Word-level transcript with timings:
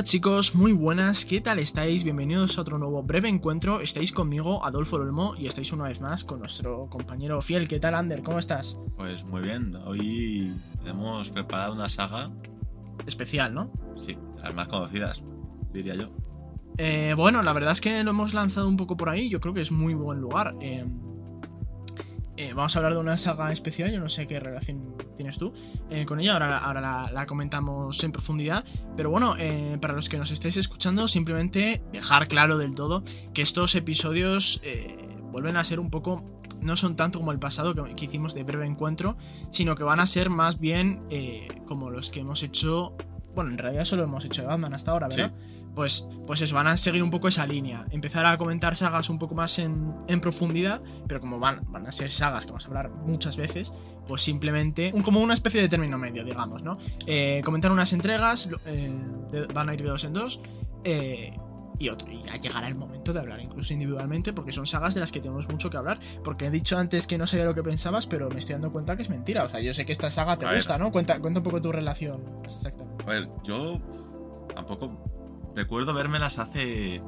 Hola 0.00 0.06
chicos, 0.06 0.54
muy 0.54 0.72
buenas, 0.72 1.26
¿qué 1.26 1.42
tal 1.42 1.58
estáis? 1.58 2.04
Bienvenidos 2.04 2.56
a 2.56 2.62
otro 2.62 2.78
nuevo 2.78 3.02
breve 3.02 3.28
encuentro. 3.28 3.82
Estáis 3.82 4.12
conmigo, 4.12 4.64
Adolfo 4.64 4.96
Olmo, 4.96 5.34
y 5.36 5.46
estáis 5.46 5.74
una 5.74 5.88
vez 5.88 6.00
más 6.00 6.24
con 6.24 6.38
nuestro 6.38 6.86
compañero 6.88 7.42
fiel. 7.42 7.68
¿Qué 7.68 7.78
tal, 7.80 7.94
Ander? 7.94 8.22
¿Cómo 8.22 8.38
estás? 8.38 8.78
Pues 8.96 9.22
muy 9.24 9.42
bien, 9.42 9.76
hoy 9.84 10.54
hemos 10.86 11.28
preparado 11.28 11.74
una 11.74 11.90
saga. 11.90 12.30
Especial, 13.06 13.52
¿no? 13.52 13.70
Sí, 13.94 14.16
las 14.42 14.54
más 14.54 14.68
conocidas, 14.68 15.22
diría 15.70 15.96
yo. 15.96 16.08
Eh, 16.78 17.12
bueno, 17.14 17.42
la 17.42 17.52
verdad 17.52 17.72
es 17.72 17.82
que 17.82 18.02
lo 18.02 18.12
hemos 18.12 18.32
lanzado 18.32 18.68
un 18.68 18.78
poco 18.78 18.96
por 18.96 19.10
ahí, 19.10 19.28
yo 19.28 19.38
creo 19.38 19.52
que 19.52 19.60
es 19.60 19.70
muy 19.70 19.92
buen 19.92 20.18
lugar. 20.18 20.54
Eh, 20.62 20.86
eh, 22.40 22.52
vamos 22.54 22.74
a 22.74 22.78
hablar 22.78 22.94
de 22.94 22.98
una 23.00 23.18
saga 23.18 23.52
especial, 23.52 23.92
yo 23.92 24.00
no 24.00 24.08
sé 24.08 24.26
qué 24.26 24.40
relación 24.40 24.94
tienes 25.16 25.36
tú 25.36 25.52
eh, 25.90 26.06
con 26.06 26.20
ella, 26.20 26.32
ahora, 26.32 26.56
ahora 26.56 26.80
la, 26.80 27.10
la, 27.12 27.26
comentamos 27.26 28.02
en 28.02 28.12
profundidad, 28.12 28.64
pero 28.96 29.10
bueno, 29.10 29.36
eh, 29.38 29.76
para 29.78 29.92
los 29.92 30.08
que 30.08 30.16
nos 30.16 30.30
estéis 30.30 30.56
escuchando, 30.56 31.06
simplemente 31.06 31.82
dejar 31.92 32.28
claro 32.28 32.56
del 32.56 32.74
todo 32.74 33.02
que 33.34 33.42
estos 33.42 33.74
episodios 33.74 34.60
eh, 34.64 34.96
vuelven 35.30 35.58
a 35.58 35.64
ser 35.64 35.80
un 35.80 35.90
poco, 35.90 36.24
no 36.62 36.76
son 36.76 36.96
tanto 36.96 37.18
como 37.18 37.32
el 37.32 37.38
pasado 37.38 37.74
que, 37.74 37.94
que 37.94 38.06
hicimos 38.06 38.32
de 38.32 38.42
breve 38.42 38.64
encuentro, 38.64 39.18
sino 39.50 39.76
que 39.76 39.84
van 39.84 40.00
a 40.00 40.06
ser 40.06 40.30
más 40.30 40.58
bien 40.58 41.02
como 41.66 41.90
los 41.90 42.08
que 42.08 42.20
hemos 42.20 42.42
hecho, 42.42 42.96
bueno, 43.34 43.50
en 43.50 43.58
realidad 43.58 43.84
solo 43.84 44.04
hemos 44.04 44.24
hecho 44.24 44.40
de 44.40 44.48
Batman 44.48 44.72
hasta 44.72 44.92
ahora, 44.92 45.08
¿verdad? 45.08 45.32
Sí. 45.36 45.59
Pues, 45.74 46.06
pues 46.26 46.40
eso, 46.40 46.54
van 46.54 46.66
a 46.66 46.76
seguir 46.76 47.02
un 47.02 47.10
poco 47.10 47.28
esa 47.28 47.46
línea. 47.46 47.86
Empezar 47.90 48.26
a 48.26 48.36
comentar 48.36 48.76
sagas 48.76 49.08
un 49.08 49.18
poco 49.18 49.34
más 49.34 49.58
en, 49.58 49.94
en 50.08 50.20
profundidad, 50.20 50.82
pero 51.06 51.20
como 51.20 51.38
van, 51.38 51.60
van 51.70 51.86
a 51.86 51.92
ser 51.92 52.10
sagas 52.10 52.44
que 52.44 52.52
vamos 52.52 52.64
a 52.64 52.68
hablar 52.68 52.90
muchas 52.90 53.36
veces, 53.36 53.72
pues 54.06 54.22
simplemente 54.22 54.90
un, 54.92 55.02
como 55.02 55.20
una 55.20 55.34
especie 55.34 55.60
de 55.60 55.68
término 55.68 55.96
medio, 55.96 56.24
digamos, 56.24 56.62
¿no? 56.62 56.78
Eh, 57.06 57.40
comentar 57.44 57.70
unas 57.70 57.92
entregas, 57.92 58.48
eh, 58.66 58.90
de, 59.30 59.46
van 59.46 59.68
a 59.68 59.74
ir 59.74 59.82
de 59.82 59.88
dos 59.88 60.04
en 60.04 60.12
dos, 60.12 60.40
eh, 60.84 61.36
y 61.78 61.88
otro. 61.88 62.12
Y 62.12 62.22
ya 62.22 62.36
llegará 62.36 62.68
el 62.68 62.74
momento 62.74 63.12
de 63.12 63.20
hablar 63.20 63.40
incluso 63.40 63.72
individualmente, 63.72 64.32
porque 64.32 64.52
son 64.52 64.66
sagas 64.66 64.94
de 64.94 65.00
las 65.00 65.10
que 65.10 65.20
tenemos 65.20 65.48
mucho 65.48 65.70
que 65.70 65.78
hablar. 65.78 65.98
Porque 66.22 66.46
he 66.46 66.50
dicho 66.50 66.76
antes 66.76 67.06
que 67.06 67.16
no 67.16 67.26
sabía 67.26 67.46
lo 67.46 67.54
que 67.54 67.62
pensabas, 67.62 68.06
pero 68.06 68.28
me 68.28 68.38
estoy 68.38 68.52
dando 68.52 68.70
cuenta 68.70 68.96
que 68.96 69.02
es 69.02 69.08
mentira. 69.08 69.44
O 69.44 69.50
sea, 69.50 69.60
yo 69.60 69.72
sé 69.72 69.86
que 69.86 69.92
esta 69.92 70.10
saga 70.10 70.36
te 70.36 70.44
A 70.46 70.54
gusta, 70.54 70.74
ver. 70.74 70.82
¿no? 70.82 70.92
Cuenta, 70.92 71.18
cuenta 71.20 71.40
un 71.40 71.44
poco 71.44 71.60
tu 71.62 71.72
relación. 71.72 72.20
Exactamente. 72.44 73.04
A 73.04 73.08
ver, 73.08 73.28
yo 73.44 73.80
tampoco 74.54 75.19
recuerdo 75.60 75.92
vérmelas 75.94 76.38
hace. 76.38 77.02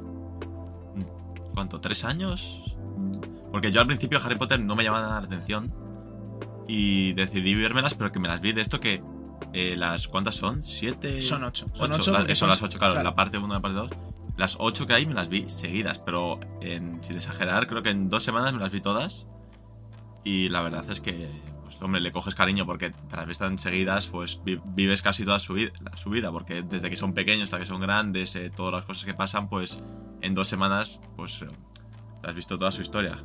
¿Cuánto? 1.54 1.80
¿Tres 1.80 2.04
años? 2.04 2.76
Porque 3.50 3.72
yo 3.72 3.80
al 3.80 3.86
principio 3.86 4.18
Harry 4.22 4.36
Potter 4.36 4.62
no 4.64 4.74
me 4.76 4.84
llamaba 4.84 5.06
nada 5.08 5.20
la 5.20 5.26
atención. 5.26 5.72
Y 6.68 7.12
decidí 7.14 7.54
vérmelas, 7.54 7.94
pero 7.94 8.12
que 8.12 8.18
me 8.20 8.28
las 8.28 8.40
vi 8.40 8.52
de 8.52 8.60
esto 8.62 8.78
que. 8.80 9.02
eh, 9.52 9.74
las 9.76 10.08
¿Cuántas 10.08 10.36
son? 10.36 10.62
¿Siete? 10.62 11.20
Son 11.22 11.42
ocho. 11.44 11.66
Son 11.74 11.90
Ocho, 11.90 12.00
ocho 12.02 12.12
la- 12.12 12.18
porque 12.20 12.34
son 12.34 12.48
las 12.48 12.62
ocho, 12.62 12.78
claro, 12.78 12.94
claro. 12.94 13.08
la 13.08 13.14
parte 13.14 13.38
1 13.38 13.52
la 13.52 13.60
parte 13.60 13.76
2. 13.76 13.90
Las 14.36 14.56
ocho 14.60 14.86
que 14.86 14.94
hay 14.94 15.04
me 15.04 15.14
las 15.14 15.28
vi 15.28 15.48
seguidas, 15.48 15.98
pero 15.98 16.38
en- 16.60 17.02
sin 17.02 17.16
exagerar, 17.16 17.66
creo 17.66 17.82
que 17.82 17.90
en 17.90 18.08
dos 18.08 18.22
semanas 18.22 18.52
me 18.54 18.60
las 18.60 18.70
vi 18.72 18.80
todas. 18.80 19.28
Y 20.24 20.48
la 20.48 20.62
verdad 20.62 20.84
es 20.90 21.00
que, 21.00 21.28
hombre, 21.84 22.00
le 22.00 22.12
coges 22.12 22.34
cariño 22.34 22.64
porque 22.66 22.90
te 22.90 23.16
las 23.16 23.26
ves 23.26 23.38
tan 23.38 23.58
seguidas, 23.58 24.06
pues 24.08 24.40
vi- 24.44 24.60
vives 24.64 25.02
casi 25.02 25.24
toda 25.24 25.38
su 25.38 25.54
vida, 25.54 25.72
su 25.96 26.10
vida, 26.10 26.30
porque 26.30 26.62
desde 26.62 26.88
que 26.90 26.96
son 26.96 27.12
pequeños 27.14 27.44
hasta 27.44 27.58
que 27.58 27.64
son 27.66 27.80
grandes, 27.80 28.34
eh, 28.36 28.50
todas 28.54 28.72
las 28.72 28.84
cosas 28.84 29.04
que 29.04 29.14
pasan, 29.14 29.48
pues 29.48 29.82
en 30.20 30.34
dos 30.34 30.48
semanas, 30.48 31.00
pues 31.16 31.42
eh, 31.42 31.46
has 32.24 32.34
visto 32.34 32.56
toda 32.58 32.70
su 32.70 32.82
historia. 32.82 33.18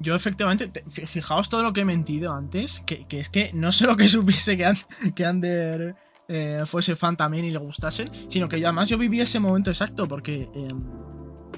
Yo 0.00 0.14
efectivamente, 0.14 0.66
te- 0.68 0.84
fi- 0.90 1.06
fijaos 1.06 1.48
todo 1.48 1.62
lo 1.62 1.72
que 1.72 1.82
he 1.82 1.84
mentido 1.84 2.32
antes, 2.32 2.80
que, 2.86 3.06
es 3.10 3.28
que 3.30 3.52
no 3.54 3.70
solo 3.72 3.96
que 3.96 4.08
supiese 4.08 4.56
que, 4.56 4.72
que 5.14 5.24
Ander 5.24 5.94
eh, 6.26 6.62
fuese 6.66 6.96
fan 6.96 7.16
también 7.16 7.44
y 7.44 7.50
le 7.50 7.58
gustasen, 7.58 8.08
sino 8.28 8.48
que 8.48 8.58
yo, 8.58 8.66
además 8.66 8.88
yo 8.88 8.98
viví 8.98 9.20
ese 9.20 9.38
momento 9.38 9.70
exacto, 9.70 10.08
porque, 10.08 10.48
eh, 10.54 10.68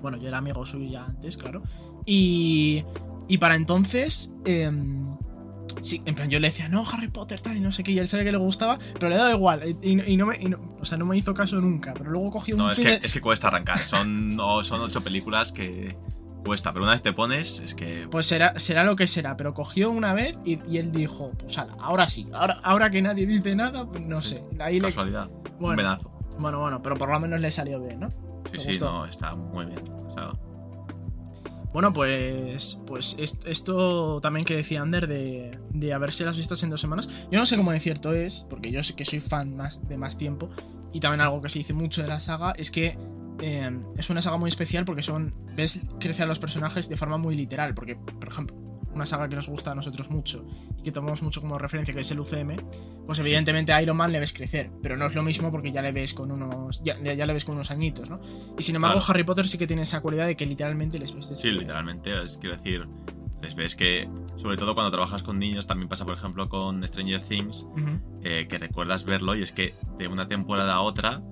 bueno, 0.02 0.18
yo 0.18 0.28
era 0.28 0.38
amigo 0.38 0.66
suyo 0.66 0.90
ya 0.90 1.04
antes, 1.06 1.36
claro, 1.38 1.62
y, 2.04 2.84
y 3.26 3.38
para 3.38 3.56
entonces, 3.56 4.30
eh, 4.44 4.70
sí, 5.82 6.02
en 6.04 6.14
plan 6.14 6.28
yo 6.30 6.40
le 6.40 6.48
decía, 6.48 6.68
no, 6.68 6.84
Harry 6.90 7.08
Potter 7.08 7.40
tal 7.40 7.56
y 7.56 7.60
no 7.60 7.72
sé 7.72 7.82
qué, 7.82 7.92
y 7.92 7.98
él 7.98 8.08
sabía 8.08 8.24
que 8.24 8.32
le 8.32 8.38
gustaba, 8.38 8.78
pero 8.94 9.08
le 9.08 9.16
daba 9.16 9.30
igual, 9.32 9.76
y, 9.82 9.88
y- 9.94 10.12
y 10.12 10.16
no 10.16 10.26
me, 10.26 10.36
y 10.40 10.46
no- 10.46 10.76
o 10.80 10.84
sea, 10.84 10.98
no 10.98 11.06
me 11.06 11.16
hizo 11.16 11.32
caso 11.34 11.60
nunca, 11.60 11.94
pero 11.96 12.10
luego 12.10 12.30
cogí 12.30 12.52
un 12.52 12.58
No, 12.58 12.70
es 12.70 12.78
que, 12.80 12.88
de- 12.98 13.00
es 13.02 13.12
que 13.12 13.20
cuesta 13.20 13.48
arrancar. 13.48 13.78
Son, 13.80 14.34
no, 14.34 14.62
son 14.62 14.80
ocho 14.80 15.02
películas 15.02 15.52
que 15.52 15.96
cuesta, 16.44 16.72
pero 16.72 16.84
una 16.84 16.92
vez 16.92 17.02
te 17.02 17.12
pones, 17.12 17.60
es 17.60 17.74
que. 17.74 18.06
Pues 18.10 18.26
será, 18.26 18.58
será 18.60 18.84
lo 18.84 18.94
que 18.96 19.06
será, 19.06 19.36
pero 19.36 19.52
cogió 19.54 19.90
una 19.90 20.14
vez 20.14 20.36
y, 20.44 20.60
y 20.70 20.78
él 20.78 20.92
dijo, 20.92 21.32
pues 21.38 21.58
ala, 21.58 21.74
ahora 21.80 22.08
sí, 22.08 22.28
ahora, 22.32 22.60
ahora 22.62 22.90
que 22.90 23.02
nadie 23.02 23.26
dice 23.26 23.54
nada, 23.56 23.84
pues 23.86 24.00
no 24.02 24.20
Sí, 24.22 24.36
sé. 24.36 24.44
Ahí 24.60 24.76
le- 24.80 24.88
casualidad. 24.88 25.28
Un 25.28 25.58
bueno, 25.58 25.76
venazo. 25.76 26.10
bueno, 26.38 26.60
bueno, 26.60 26.82
pero 26.82 26.96
por 26.96 27.10
lo 27.10 27.18
menos 27.18 27.40
le 27.40 27.50
salió 27.50 27.80
bien, 27.82 27.98
¿no? 28.00 28.10
Sí, 28.10 28.16
¿Te 28.52 28.58
sí, 28.60 28.68
gustó? 28.72 28.92
no, 28.92 29.06
está 29.06 29.34
muy 29.34 29.66
bien. 29.66 29.80
O 30.06 30.10
sea, 30.10 30.30
Bueno, 31.76 31.92
pues, 31.92 32.80
pues 32.86 33.16
est- 33.18 33.46
esto 33.46 34.18
también 34.22 34.46
que 34.46 34.56
decía 34.56 34.80
Ander 34.80 35.06
de, 35.06 35.50
de 35.74 35.92
haberse 35.92 36.24
las 36.24 36.34
vistas 36.34 36.62
en 36.62 36.70
dos 36.70 36.80
semanas. 36.80 37.06
Yo 37.30 37.38
no 37.38 37.44
sé 37.44 37.58
cómo 37.58 37.70
de 37.70 37.80
cierto 37.80 38.14
es, 38.14 38.46
porque 38.48 38.70
yo 38.70 38.82
sé 38.82 38.94
que 38.96 39.04
soy 39.04 39.20
fan 39.20 39.54
más, 39.58 39.86
de 39.86 39.98
más 39.98 40.16
tiempo. 40.16 40.48
Y 40.94 41.00
también 41.00 41.20
algo 41.20 41.42
que 41.42 41.50
se 41.50 41.58
dice 41.58 41.74
mucho 41.74 42.00
de 42.00 42.08
la 42.08 42.18
saga 42.18 42.52
es 42.56 42.70
que 42.70 42.96
eh, 43.42 43.78
es 43.98 44.08
una 44.08 44.22
saga 44.22 44.38
muy 44.38 44.48
especial 44.48 44.86
porque 44.86 45.02
son 45.02 45.34
ves 45.54 45.82
crecer 46.00 46.24
a 46.24 46.28
los 46.28 46.38
personajes 46.38 46.88
de 46.88 46.96
forma 46.96 47.18
muy 47.18 47.36
literal. 47.36 47.74
Porque, 47.74 47.94
por 47.94 48.26
ejemplo, 48.26 48.56
una 48.96 49.06
saga 49.06 49.28
que 49.28 49.36
nos 49.36 49.48
gusta 49.48 49.70
a 49.72 49.74
nosotros 49.74 50.10
mucho 50.10 50.44
y 50.78 50.82
que 50.82 50.90
tomamos 50.92 51.22
mucho 51.22 51.40
como 51.40 51.56
referencia, 51.58 51.94
que 51.94 52.00
es 52.00 52.10
el 52.10 52.18
UCM, 52.20 52.56
pues 53.06 53.18
evidentemente 53.20 53.72
a 53.72 53.80
Iron 53.82 53.96
Man 53.96 54.10
le 54.10 54.18
ves 54.20 54.32
crecer, 54.32 54.70
pero 54.82 54.96
no 54.96 55.06
es 55.06 55.14
lo 55.14 55.22
mismo 55.22 55.50
porque 55.52 55.70
ya 55.70 55.82
le 55.82 55.92
ves 55.92 56.12
con 56.14 56.30
unos 56.32 56.82
ya, 56.84 56.98
ya 57.00 57.26
le 57.26 57.32
ves 57.32 57.44
con 57.44 57.54
unos 57.54 57.70
añitos, 57.70 58.10
¿no? 58.10 58.20
Y 58.58 58.62
sin 58.62 58.74
embargo, 58.76 58.98
Claro. 58.98 59.10
Harry 59.12 59.24
Potter 59.24 59.46
sí 59.48 59.56
que 59.58 59.66
tiene 59.66 59.82
esa 59.82 60.00
cualidad 60.00 60.26
de 60.26 60.36
que 60.36 60.46
literalmente 60.46 60.98
les 60.98 61.14
ves 61.14 61.28
de 61.28 61.36
sí, 61.36 61.50
literalmente. 61.52 62.22
Es, 62.22 62.38
quiero 62.38 62.56
decir, 62.56 62.86
les 63.42 63.54
ves 63.54 63.76
que, 63.76 64.08
sobre 64.36 64.56
todo 64.56 64.74
cuando 64.74 64.90
trabajas 64.90 65.22
con 65.22 65.38
niños, 65.38 65.66
también 65.66 65.88
pasa, 65.88 66.04
por 66.04 66.14
ejemplo, 66.16 66.48
con 66.48 66.86
Stranger 66.88 67.20
Things, 67.22 67.66
eh, 68.22 68.46
que 68.48 68.58
recuerdas 68.58 69.04
verlo 69.04 69.36
y 69.36 69.42
es 69.42 69.52
que 69.52 69.74
de 69.98 70.08
una 70.08 70.26
temporada 70.26 70.74
a 70.74 70.80
otra, 70.80 71.22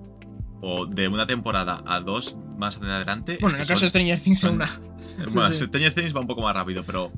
o 0.61 0.85
de 0.85 1.07
una 1.07 1.27
temporada 1.27 1.83
a 1.85 1.99
dos 1.99 2.37
más 2.57 2.77
adelante. 2.77 3.37
Bueno, 3.41 3.57
en 3.57 3.61
el 3.63 3.67
caso 3.67 3.83
de 3.85 3.89
Stranger 3.89 4.19
Things 4.19 4.39
son- 4.39 4.55
una. 4.55 4.69
Bueno, 5.33 5.53
sí. 5.53 5.65
Stranger 5.65 5.93
Things 5.93 6.13
va 6.15 6.19
un 6.19 6.27
poco 6.27 6.41
más 6.41 6.53
rápido, 6.53 6.83
pero 6.83 7.09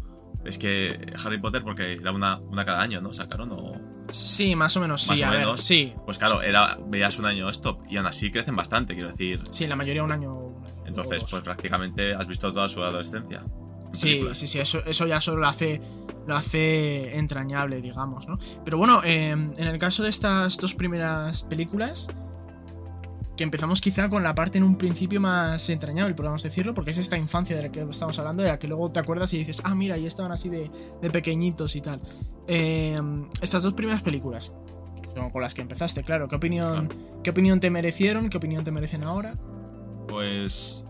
es 0.47 0.57
que 0.57 1.13
Harry 1.23 1.39
Potter, 1.39 1.63
porque 1.63 1.93
era 1.93 2.11
una, 2.11 2.37
una 2.39 2.65
cada 2.65 2.81
año, 2.81 3.01
¿no? 3.01 3.13
Sacaron 3.13 3.51
o. 3.51 3.73
Sí, 4.09 4.55
más 4.55 4.75
o 4.77 4.79
menos, 4.79 5.01
sí, 5.03 5.21
o 5.21 5.25
a 5.27 5.31
ver, 5.31 5.57
sí. 5.59 5.93
Pues 6.05 6.17
claro, 6.17 6.41
era, 6.41 6.77
veías 6.87 7.19
un 7.19 7.25
año 7.25 7.49
stop 7.49 7.81
y 7.89 7.97
aún 7.97 8.05
así 8.07 8.31
crecen 8.31 8.55
bastante, 8.55 8.93
quiero 8.93 9.09
decir. 9.09 9.41
Sí, 9.51 9.67
la 9.67 9.75
mayoría 9.75 10.03
un 10.03 10.11
año. 10.13 10.33
un 10.33 10.63
año, 10.65 10.85
Entonces, 10.85 11.23
pues 11.29 11.43
prácticamente 11.43 12.13
has 12.15 12.25
visto 12.25 12.51
toda 12.53 12.69
su 12.69 12.81
adolescencia. 12.83 13.43
en 13.43 13.95
Sí, 13.95 14.05
películas. 14.07 14.37
sí, 14.37 14.47
sí, 14.47 14.59
eso, 14.59 14.79
eso 14.85 15.05
ya 15.07 15.19
solo 15.19 15.41
lo 15.41 15.47
hace, 15.47 15.81
lo 16.25 16.35
hace 16.37 17.17
entrañable, 17.17 17.81
digamos, 17.81 18.27
¿no? 18.27 18.39
Pero 18.63 18.77
bueno, 18.77 19.01
eh, 19.03 19.31
en 19.31 19.57
el 19.59 19.77
caso 19.77 20.03
de 20.03 20.09
estas 20.09 20.57
dos 20.57 20.73
primeras 20.73 21.43
películas, 21.43 22.07
que 23.37 23.43
empezamos 23.43 23.79
quizá 23.79 24.09
con 24.09 24.23
la 24.23 24.35
parte 24.35 24.57
en 24.57 24.63
un 24.63 24.77
principio 24.77 25.21
más 25.21 25.69
entrañable, 25.69 26.13
podemos 26.15 26.43
decirlo, 26.43 26.73
porque 26.73 26.91
es 26.91 26.97
esta 26.97 27.17
infancia 27.17 27.55
de 27.55 27.63
la 27.63 27.71
que 27.71 27.81
estamos 27.81 28.17
hablando, 28.19 28.43
de 28.43 28.49
la 28.49 28.59
que 28.59 28.67
luego 28.67 28.91
te 28.91 28.99
acuerdas 28.99 29.31
y 29.31 29.37
dices, 29.37 29.61
ah, 29.63 29.75
mira, 29.75 29.95
ahí 29.95 30.05
estaban 30.05 30.31
así 30.31 30.49
de, 30.49 30.69
de 31.01 31.09
pequeñitos 31.09 31.75
y 31.75 31.81
tal. 31.81 32.01
Eh, 32.47 32.99
estas 33.39 33.63
dos 33.63 33.73
primeras 33.73 34.01
películas, 34.01 34.51
con 35.31 35.41
las 35.41 35.53
que 35.53 35.61
empezaste, 35.61 36.03
claro, 36.03 36.27
¿qué 36.27 36.35
opinión, 36.35 36.89
¿qué 37.23 37.29
opinión 37.29 37.59
te 37.59 37.69
merecieron? 37.69 38.29
¿Qué 38.29 38.37
opinión 38.37 38.63
te 38.63 38.71
merecen 38.71 39.03
ahora? 39.03 39.35
Pues. 40.07 40.83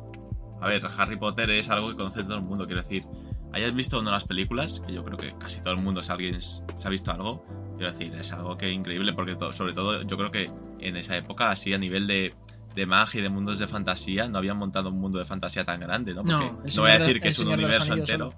A 0.59 0.67
ver, 0.67 0.81
Harry 0.97 1.17
Potter 1.17 1.49
es 1.51 1.69
algo 1.69 1.89
que 1.89 1.95
conoce 1.95 2.23
todo 2.23 2.35
el 2.35 2.41
mundo, 2.41 2.65
quiero 2.65 2.81
decir. 2.81 3.05
Hayas 3.53 3.73
visto 3.73 3.99
una 3.99 4.09
de 4.09 4.15
las 4.15 4.25
películas, 4.25 4.81
que 4.85 4.93
yo 4.93 5.03
creo 5.03 5.17
que 5.17 5.33
casi 5.37 5.61
todo 5.61 5.73
el 5.73 5.81
mundo, 5.81 6.03
si 6.03 6.11
alguien 6.11 6.41
se 6.41 6.63
ha 6.83 6.89
visto 6.89 7.11
algo, 7.11 7.45
quiero 7.77 7.91
decir, 7.91 8.13
es 8.15 8.31
algo 8.33 8.57
que 8.57 8.71
increíble, 8.71 9.13
porque 9.13 9.37
sobre 9.53 9.73
todo 9.73 10.01
yo 10.01 10.17
creo 10.17 10.31
que 10.31 10.51
en 10.79 10.95
esa 10.97 11.15
época, 11.17 11.49
así 11.51 11.73
a 11.73 11.77
nivel 11.77 12.07
de, 12.07 12.33
de 12.75 12.85
magia 12.85 13.19
y 13.19 13.23
de 13.23 13.29
mundos 13.29 13.59
de 13.59 13.67
fantasía, 13.67 14.27
no 14.27 14.37
habían 14.37 14.57
montado 14.57 14.89
un 14.89 14.99
mundo 14.99 15.19
de 15.19 15.25
fantasía 15.25 15.63
tan 15.65 15.79
grande, 15.79 16.13
¿no? 16.13 16.21
Porque 16.23 16.33
No, 16.33 16.61
no 16.63 16.81
voy 16.81 16.89
a 16.91 16.93
de- 16.93 16.99
decir 16.99 17.21
que 17.21 17.27
es 17.29 17.39
un 17.39 17.47
universo 17.49 17.93
entero, 17.93 18.33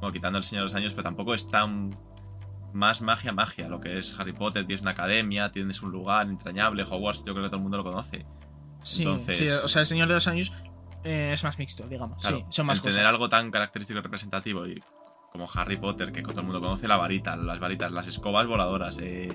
bueno, 0.00 0.12
quitando 0.12 0.38
el 0.38 0.44
Señor 0.44 0.62
de 0.62 0.64
los 0.66 0.74
Años, 0.74 0.92
pero 0.92 1.04
tampoco 1.04 1.34
es 1.34 1.46
tan 1.46 1.96
más 2.72 3.00
magia, 3.00 3.32
magia, 3.32 3.66
lo 3.68 3.80
que 3.80 3.98
es 3.98 4.14
Harry 4.18 4.32
Potter, 4.32 4.66
tienes 4.66 4.82
una 4.82 4.90
academia, 4.90 5.50
tienes 5.50 5.82
un 5.82 5.90
lugar 5.90 6.26
entrañable, 6.28 6.82
Hogwarts, 6.84 7.24
yo 7.24 7.32
creo 7.32 7.44
que 7.44 7.48
todo 7.48 7.56
el 7.56 7.62
mundo 7.62 7.78
lo 7.78 7.84
conoce. 7.84 8.26
Sí, 8.82 9.02
Entonces- 9.04 9.36
sí, 9.38 9.48
o 9.48 9.68
sea, 9.68 9.80
el 9.80 9.86
Señor 9.86 10.06
de 10.08 10.14
los 10.14 10.26
Años 10.28 10.52
eh, 11.04 11.30
es 11.32 11.42
más 11.44 11.58
mixto, 11.58 11.88
digamos. 11.88 12.18
Claro, 12.20 12.38
sí, 12.40 12.44
son 12.50 12.66
más 12.66 12.80
cosas. 12.80 12.94
tener 12.94 13.06
algo 13.06 13.28
tan 13.28 13.50
característico 13.50 13.98
y 14.00 14.02
representativo 14.02 14.66
y 14.66 14.82
como 15.32 15.48
Harry 15.54 15.76
Potter, 15.76 16.10
que 16.12 16.22
todo 16.22 16.40
el 16.40 16.46
mundo 16.46 16.60
conoce 16.60 16.86
la 16.88 16.96
varita, 16.96 17.36
las 17.36 17.58
varitas, 17.60 17.90
las 17.92 18.06
escobas 18.06 18.46
voladoras, 18.46 18.98
eh, 19.00 19.28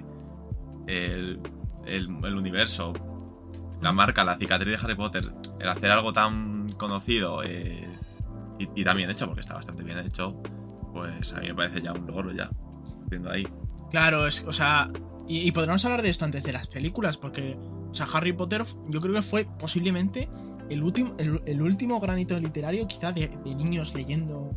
el, 0.88 1.40
el- 1.86 2.36
universo, 2.38 2.94
la 3.82 3.92
marca, 3.94 4.24
la 4.24 4.38
cicatriz 4.38 4.78
de 4.80 4.84
Harry 4.86 4.96
Potter, 4.96 5.26
el 5.60 5.70
hacer 5.70 5.92
algo 5.92 6.14
tan 6.14 6.72
conocido 6.74 7.44
eh, 7.44 7.88
y, 8.60 8.68
y 8.82 8.84
tan 8.84 8.98
bien 8.98 9.10
hecho, 9.10 9.26
porque 9.26 9.42
está 9.42 9.56
bastante 9.56 9.84
bien 9.84 10.00
hecho, 10.00 10.42
pues 10.94 11.34
a 11.34 11.40
mí 11.40 11.48
me 11.48 11.56
parece 11.56 11.82
ya 11.82 11.92
un 11.94 12.06
logro 12.08 12.32
ya, 12.32 12.50
viendo 13.10 13.30
ahí. 13.32 13.48
Claro, 13.92 14.26
es, 14.28 14.44
o 14.48 14.54
sea, 14.54 14.90
y, 15.28 15.40
y 15.48 15.52
podríamos 15.52 15.84
hablar 15.86 16.02
de 16.02 16.10
esto 16.10 16.26
antes 16.26 16.44
de 16.44 16.54
las 16.54 16.68
películas, 16.68 17.18
porque 17.18 17.58
O 17.92 17.96
sea, 17.96 18.08
Harry 18.14 18.34
Potter 18.34 18.64
yo 18.90 19.00
creo 19.02 19.14
que 19.14 19.22
fue 19.22 19.46
posiblemente 19.60 20.28
el 20.70 20.82
último, 20.82 21.14
el, 21.18 21.42
el 21.46 21.62
último 21.62 22.00
granito 22.00 22.40
literario 22.40 22.88
quizá 22.88 23.12
de, 23.12 23.28
de 23.44 23.54
niños 23.56 23.94
leyendo 23.94 24.50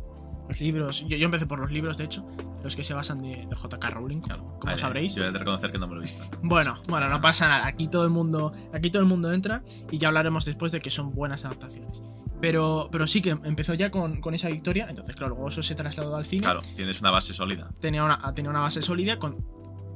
los 0.47 0.59
libros. 0.59 1.05
Yo, 1.07 1.17
yo 1.17 1.25
empecé 1.25 1.45
por 1.45 1.59
los 1.59 1.71
libros, 1.71 1.97
de 1.97 2.05
hecho, 2.05 2.27
los 2.63 2.75
que 2.75 2.83
se 2.83 2.93
basan 2.93 3.21
de, 3.21 3.45
de 3.49 3.55
J.K. 3.55 3.89
Rowling, 3.89 4.21
como 4.21 4.59
Vale, 4.59 4.77
sabréis. 4.77 5.15
Yo 5.15 5.25
he 5.25 5.31
de 5.31 5.39
reconocer 5.39 5.71
que 5.71 5.77
no 5.77 5.87
me 5.87 5.95
lo 5.95 6.01
he 6.01 6.03
visto. 6.03 6.23
Bueno, 6.41 6.81
bueno, 6.87 7.09
no 7.09 7.21
pasa 7.21 7.47
nada. 7.47 7.67
Aquí 7.67 7.87
todo 7.87 8.03
el 8.03 8.09
mundo, 8.09 8.53
aquí 8.73 8.89
todo 8.89 9.01
el 9.01 9.07
mundo 9.07 9.31
entra 9.31 9.63
y 9.91 9.97
ya 9.97 10.07
hablaremos 10.07 10.45
después 10.45 10.71
de 10.71 10.79
que 10.79 10.89
son 10.89 11.13
buenas 11.13 11.45
adaptaciones. 11.45 12.01
Pero, 12.39 12.89
pero 12.91 13.07
sí 13.07 13.21
que 13.21 13.31
empezó 13.31 13.73
ya 13.73 13.89
con, 13.89 14.21
con 14.21 14.33
esa 14.33 14.49
victoria. 14.49 14.87
Entonces, 14.89 15.15
claro, 15.15 15.33
luego 15.33 15.49
eso 15.49 15.63
se 15.63 15.75
trasladó 15.75 16.15
al 16.15 16.25
cine. 16.25 16.43
Claro, 16.43 16.59
tienes 16.75 17.01
una 17.01 17.11
base 17.11 17.33
sólida. 17.33 17.71
Tenía 17.79 18.03
una, 18.03 18.33
tenía 18.33 18.51
una 18.51 18.61
base 18.61 18.81
sólida 18.81 19.17
con 19.17 19.43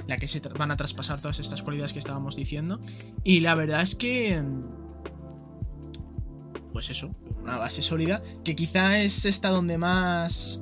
la 0.07 0.17
que 0.17 0.27
se 0.27 0.39
van 0.39 0.71
a 0.71 0.77
traspasar 0.77 1.21
todas 1.21 1.39
estas 1.39 1.61
cualidades 1.61 1.93
que 1.93 1.99
estábamos 1.99 2.35
diciendo. 2.35 2.79
Y 3.23 3.41
la 3.41 3.55
verdad 3.55 3.81
es 3.81 3.95
que. 3.95 4.43
Pues 6.73 6.89
eso, 6.89 7.13
una 7.43 7.57
base 7.57 7.81
sólida 7.81 8.21
que 8.43 8.55
quizá 8.55 8.99
es 8.99 9.25
esta 9.25 9.49
donde 9.49 9.77
más. 9.77 10.61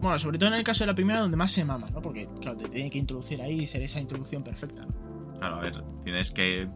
Bueno, 0.00 0.18
sobre 0.18 0.38
todo 0.38 0.48
en 0.48 0.54
el 0.54 0.64
caso 0.64 0.84
de 0.84 0.86
la 0.86 0.94
primera, 0.94 1.20
donde 1.20 1.36
más 1.36 1.52
se 1.52 1.64
mama, 1.64 1.88
¿no? 1.92 2.00
Porque, 2.00 2.28
claro, 2.40 2.56
te 2.56 2.68
tienen 2.68 2.90
que 2.90 2.98
introducir 2.98 3.42
ahí 3.42 3.60
y 3.60 3.66
ser 3.66 3.82
esa 3.82 4.00
introducción 4.00 4.42
perfecta, 4.42 4.86
¿no? 4.86 5.34
Claro, 5.38 5.56
a 5.56 5.60
ver, 5.60 5.84
tienes 6.04 6.30
que 6.30 6.68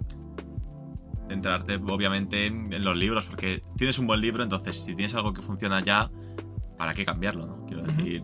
centrarte 1.29 1.77
obviamente 1.77 2.47
en, 2.47 2.85
los 2.85 2.97
libros, 2.97 3.25
porque 3.25 3.63
tienes 3.77 3.99
un 3.99 4.07
buen 4.07 4.21
libro, 4.21 4.43
entonces 4.43 4.77
si 4.77 4.95
tienes 4.95 5.15
algo 5.15 5.33
que 5.33 5.43
funciona 5.43 5.81
ya, 5.81 6.11
¿para 6.77 6.95
qué 6.95 7.05
cambiarlo? 7.05 7.47
¿no? 7.47 7.67
Quiero 7.67 7.83
decir, 7.83 8.23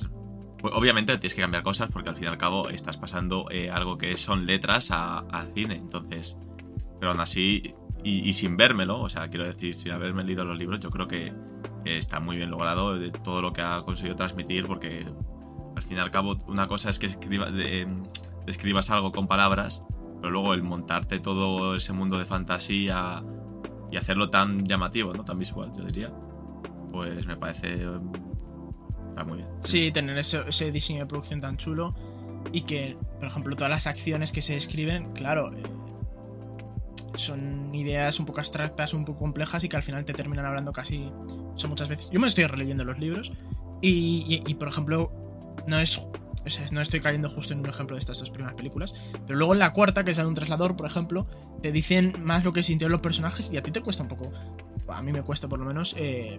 pues, 0.59 0.75
obviamente 0.75 1.17
tienes 1.19 1.35
que 1.35 1.41
cambiar 1.41 1.63
cosas 1.63 1.91
porque 1.91 2.11
al 2.11 2.17
fin 2.17 2.25
y 2.25 2.29
al 2.29 2.39
cabo 2.39 2.69
estás 2.69 2.99
pasando 2.99 3.47
eh, 3.51 3.71
algo 3.71 3.97
que 3.99 4.17
son 4.17 4.47
letras 4.47 4.91
a, 4.91 5.19
a 5.19 5.47
cine, 5.55 5.77
entonces, 5.77 6.37
pero 6.99 7.13
aún 7.13 7.21
así, 7.21 7.75
y, 8.05 8.29
y 8.29 8.33
sin 8.33 8.57
vérmelo, 8.57 9.01
o 9.01 9.09
sea, 9.09 9.29
quiero 9.29 9.47
decir, 9.47 9.75
sin 9.75 9.93
haberme 9.93 10.25
leído 10.25 10.45
los 10.45 10.59
libros, 10.59 10.81
yo 10.81 10.91
creo 10.91 11.07
que 11.09 11.33
está 11.85 12.21
muy 12.21 12.37
bien 12.37 12.51
logrado 12.51 12.99
de 12.99 13.11
todo 13.11 13.41
lo 13.43 13.53
que 13.53 13.63
ha 13.63 13.83
conseguido 13.83 14.17
transmitir, 14.17 14.67
porque 14.67 15.07
al 15.77 15.83
fin 15.83 15.97
y 15.97 16.01
al 16.01 16.11
cabo 16.11 16.37
una 16.47 16.67
cosa 16.67 16.91
es 16.91 16.99
que 16.99 17.07
escriba, 17.07 17.51
de- 17.51 17.83
em, 17.83 18.03
algo 18.91 19.13
con 19.13 19.27
palabras, 19.29 19.83
pero 20.21 20.31
luego 20.33 20.55
el 20.55 20.63
montarte 20.63 21.19
todo 21.21 21.77
ese 21.77 21.93
mundo 21.93 22.19
de 22.19 22.25
fantasía 22.27 23.23
y 23.91 23.97
hacerlo 23.97 24.29
tan 24.31 24.65
llamativo, 24.67 25.13
¿no? 25.13 25.25
Tan 25.25 25.39
visual, 25.39 25.73
yo 25.77 25.85
diría. 25.85 26.13
Pues 26.93 27.27
me 27.27 27.37
parece. 27.37 27.87
um, 27.89 28.13
Está 29.11 29.25
muy 29.25 29.39
bien. 29.39 29.49
Sí, 29.63 29.91
tener 29.93 30.17
ese, 30.19 30.41
ese 30.49 30.71
diseño 30.73 31.01
de 31.01 31.07
producción 31.07 31.41
tan 31.41 31.57
chulo 31.57 31.95
y 32.53 32.63
que, 32.63 32.97
por 33.19 33.29
ejemplo, 33.29 33.55
todas 33.57 33.71
las 33.71 33.87
acciones 33.87 34.33
que 34.33 34.41
se 34.43 34.55
describen, 34.55 35.13
claro, 35.13 35.53
eh, 35.53 35.63
son 37.15 37.75
ideas 37.75 38.19
un 38.21 38.27
poco 38.27 38.41
abstractas, 38.41 38.95
un 38.95 39.05
poco 39.05 39.21
complejas 39.21 39.65
y 39.65 39.69
que 39.69 39.77
al 39.77 39.83
final 39.83 40.05
te 40.05 40.13
terminan 40.13 40.47
hablando 40.47 40.73
casi, 40.73 41.11
son 41.57 41.71
muchas 41.71 41.89
veces. 41.89 42.09
Yo 42.11 42.21
me 42.21 42.29
estoy 42.29 42.47
releyendo 42.47 42.85
los 42.85 42.99
libros 42.99 43.33
y, 43.83 44.55
por 44.55 44.69
ejemplo, 44.69 45.13
no 45.67 45.79
es, 45.79 46.03
no 46.71 46.81
estoy 46.81 47.01
cayendo 47.01 47.29
justo 47.29 47.53
en 47.53 47.61
un 47.61 47.67
ejemplo 47.67 47.97
de 47.97 48.01
estas 48.01 48.19
dos 48.19 48.31
primeras 48.31 48.55
películas, 48.55 48.95
pero 49.27 49.39
luego 49.39 49.55
en 49.55 49.59
la 49.59 49.73
cuarta, 49.73 50.05
que 50.05 50.13
en 50.13 50.27
un 50.27 50.35
traslador, 50.35 50.77
por 50.77 50.87
ejemplo, 50.87 51.27
te 51.63 51.73
dicen 51.73 52.13
más 52.23 52.45
lo 52.45 52.53
que 52.53 52.63
sintieron 52.63 52.93
los 52.93 53.01
personajes 53.01 53.51
y 53.53 53.57
a 53.57 53.63
ti 53.63 53.71
te 53.71 53.81
cuesta 53.81 54.03
un 54.03 54.09
poco, 54.09 54.33
a 54.89 55.03
mí 55.03 55.13
me 55.13 55.23
cuesta 55.23 55.49
por 55.49 55.59
lo 55.59 55.65
menos, 55.65 55.95
eh, 55.99 56.39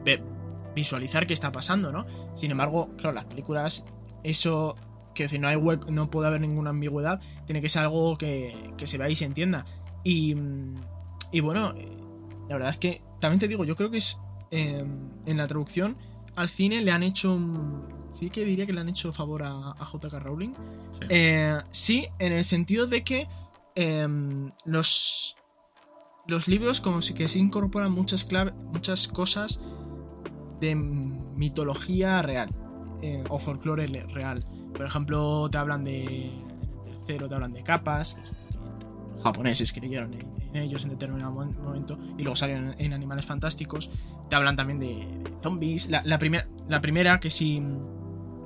visualizar 0.76 1.28
qué 1.28 1.34
está 1.34 1.52
pasando, 1.52 1.92
¿no? 1.92 2.06
Sin 2.36 2.52
embargo, 2.52 2.90
claro, 2.98 3.14
las 3.14 3.26
películas, 3.26 3.84
eso, 4.24 4.76
que 5.14 5.24
decir, 5.24 5.40
no 5.40 5.48
hay 5.48 5.56
hueco, 5.56 5.92
no 5.92 6.10
puede 6.10 6.28
haber 6.28 6.42
ninguna 6.42 6.70
ambigüedad, 6.70 7.20
tiene 7.46 7.62
que 7.62 7.70
ser 7.70 7.84
algo 7.84 8.18
que, 8.18 8.72
que 8.78 8.88
se 8.88 8.98
vea 8.98 9.10
y 9.10 9.16
se 9.16 9.26
entienda. 9.26 9.66
Y, 10.04 10.36
mm, 10.36 10.76
y 11.32 11.40
bueno, 11.40 11.74
eh, 11.76 11.98
la 12.48 12.56
verdad 12.56 12.70
es 12.72 12.78
que 12.78 13.02
también 13.20 13.40
te 13.40 13.48
digo, 13.48 13.64
yo 13.64 13.76
creo 13.76 13.92
que 13.92 13.98
es 13.98 14.18
eh, 14.52 14.86
en 15.26 15.38
la 15.38 15.48
traducción 15.48 15.96
al 16.36 16.50
cine 16.50 16.82
le 16.82 16.92
han 16.92 17.04
hecho 17.04 17.40
sí 18.14 18.30
que 18.30 18.44
diría 18.44 18.66
que 18.66 18.74
le 18.74 18.82
han 18.82 18.90
hecho 18.90 19.12
favor 19.14 19.44
a, 19.44 19.72
a 19.72 19.86
J.K. 19.86 20.20
Rowling. 20.20 20.54
Sí. 21.00 21.08
Eh, 21.10 21.60
sí, 21.72 22.08
en 22.20 22.34
el 22.34 22.46
sentido 22.46 22.88
de 22.88 23.04
que 23.04 23.28
eh, 23.76 24.08
los 24.66 25.36
los 26.28 26.48
libros 26.48 26.82
como 26.82 27.02
si 27.02 27.14
que 27.14 27.28
se 27.28 27.40
incorporan 27.40 27.92
muchas 27.92 28.26
clave, 28.26 28.52
muchas 28.52 29.08
cosas 29.08 29.60
de 30.60 30.76
mitología 30.76 32.22
real 32.22 32.50
eh, 33.02 33.24
o 33.30 33.40
folclore 33.40 33.88
real. 33.88 34.46
Por 34.74 34.86
ejemplo, 34.86 35.50
te 35.50 35.58
hablan 35.58 35.84
de 35.84 36.04
en 36.06 36.88
el 36.88 36.98
tercero 37.00 37.28
te 37.28 37.36
hablan 37.36 37.54
de 37.54 37.64
capas, 37.64 38.18
japoneses 39.22 39.72
creyeron 39.74 40.14
en, 40.14 40.22
en 40.54 40.64
ellos 40.64 40.84
en 40.84 40.90
determinado 40.92 41.32
mo- 41.32 41.46
momento 41.46 41.98
y 42.18 42.22
luego 42.24 42.36
salen 42.36 42.74
en, 42.78 42.86
en 42.86 42.94
Animales 42.94 43.26
Fantásticos. 43.26 43.90
Te 44.30 44.36
hablan 44.36 44.56
también 44.56 44.80
de, 44.80 44.88
de 44.96 45.32
zombies. 45.42 45.90
La, 45.90 46.02
la 46.06 46.18
primera, 46.18 46.48
la 46.68 46.82
primera 46.82 47.20
que 47.20 47.30
sí 47.30 47.62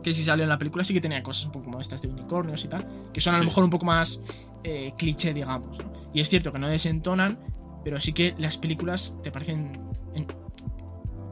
que 0.04 0.13
sí 0.13 0.24
salió 0.24 0.44
en 0.44 0.50
la 0.50 0.60
película 0.60 0.83
sí 0.83 0.94
que 0.94 1.01
tenía 1.01 1.24
cosas 1.24 1.48
un 1.48 1.51
poco 1.51 1.66
como 1.66 1.81
estas 1.81 2.00
de 2.04 2.07
unicornios 2.10 2.63
y 2.63 2.68
tal, 2.68 2.86
que 3.12 3.19
son 3.22 3.33
a 3.33 3.39
lo 3.39 3.45
mejor 3.45 3.63
un 3.63 3.72
poco 3.72 3.86
más 3.88 4.22
eh, 4.63 4.94
cliché, 4.98 5.33
digamos. 5.33 5.80
¿no? 5.80 5.92
Y 6.13 6.19
es 6.22 6.30
cierto 6.30 6.51
que 6.54 6.60
no 6.60 6.68
desentonan, 6.68 7.39
pero 7.83 8.00
sí 8.00 8.13
que 8.13 8.36
las 8.38 8.57
películas 8.57 9.16
te 9.24 9.31
parecen. 9.31 9.71
en- 10.13 10.28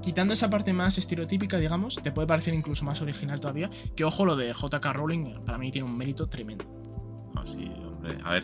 quitando 0.02 0.34
esa 0.34 0.50
parte 0.50 0.74
más 0.74 0.98
estereotípica, 0.98 1.58
digamos, 1.58 1.96
te 2.02 2.12
puede 2.12 2.28
parecer 2.28 2.54
incluso 2.54 2.84
más 2.84 3.02
original 3.02 3.40
todavía. 3.40 3.70
Que 3.96 4.04
ojo, 4.04 4.26
lo 4.26 4.36
de 4.36 4.52
JK 4.52 4.86
Rowling 4.92 5.42
para 5.46 5.58
mí 5.58 5.72
tiene 5.72 5.88
un 5.88 5.96
mérito 5.98 6.28
tremendo. 6.28 6.66
No, 7.34 7.46
sí, 7.48 7.72
hombre. 7.86 8.18
A 8.24 8.32
ver, 8.34 8.44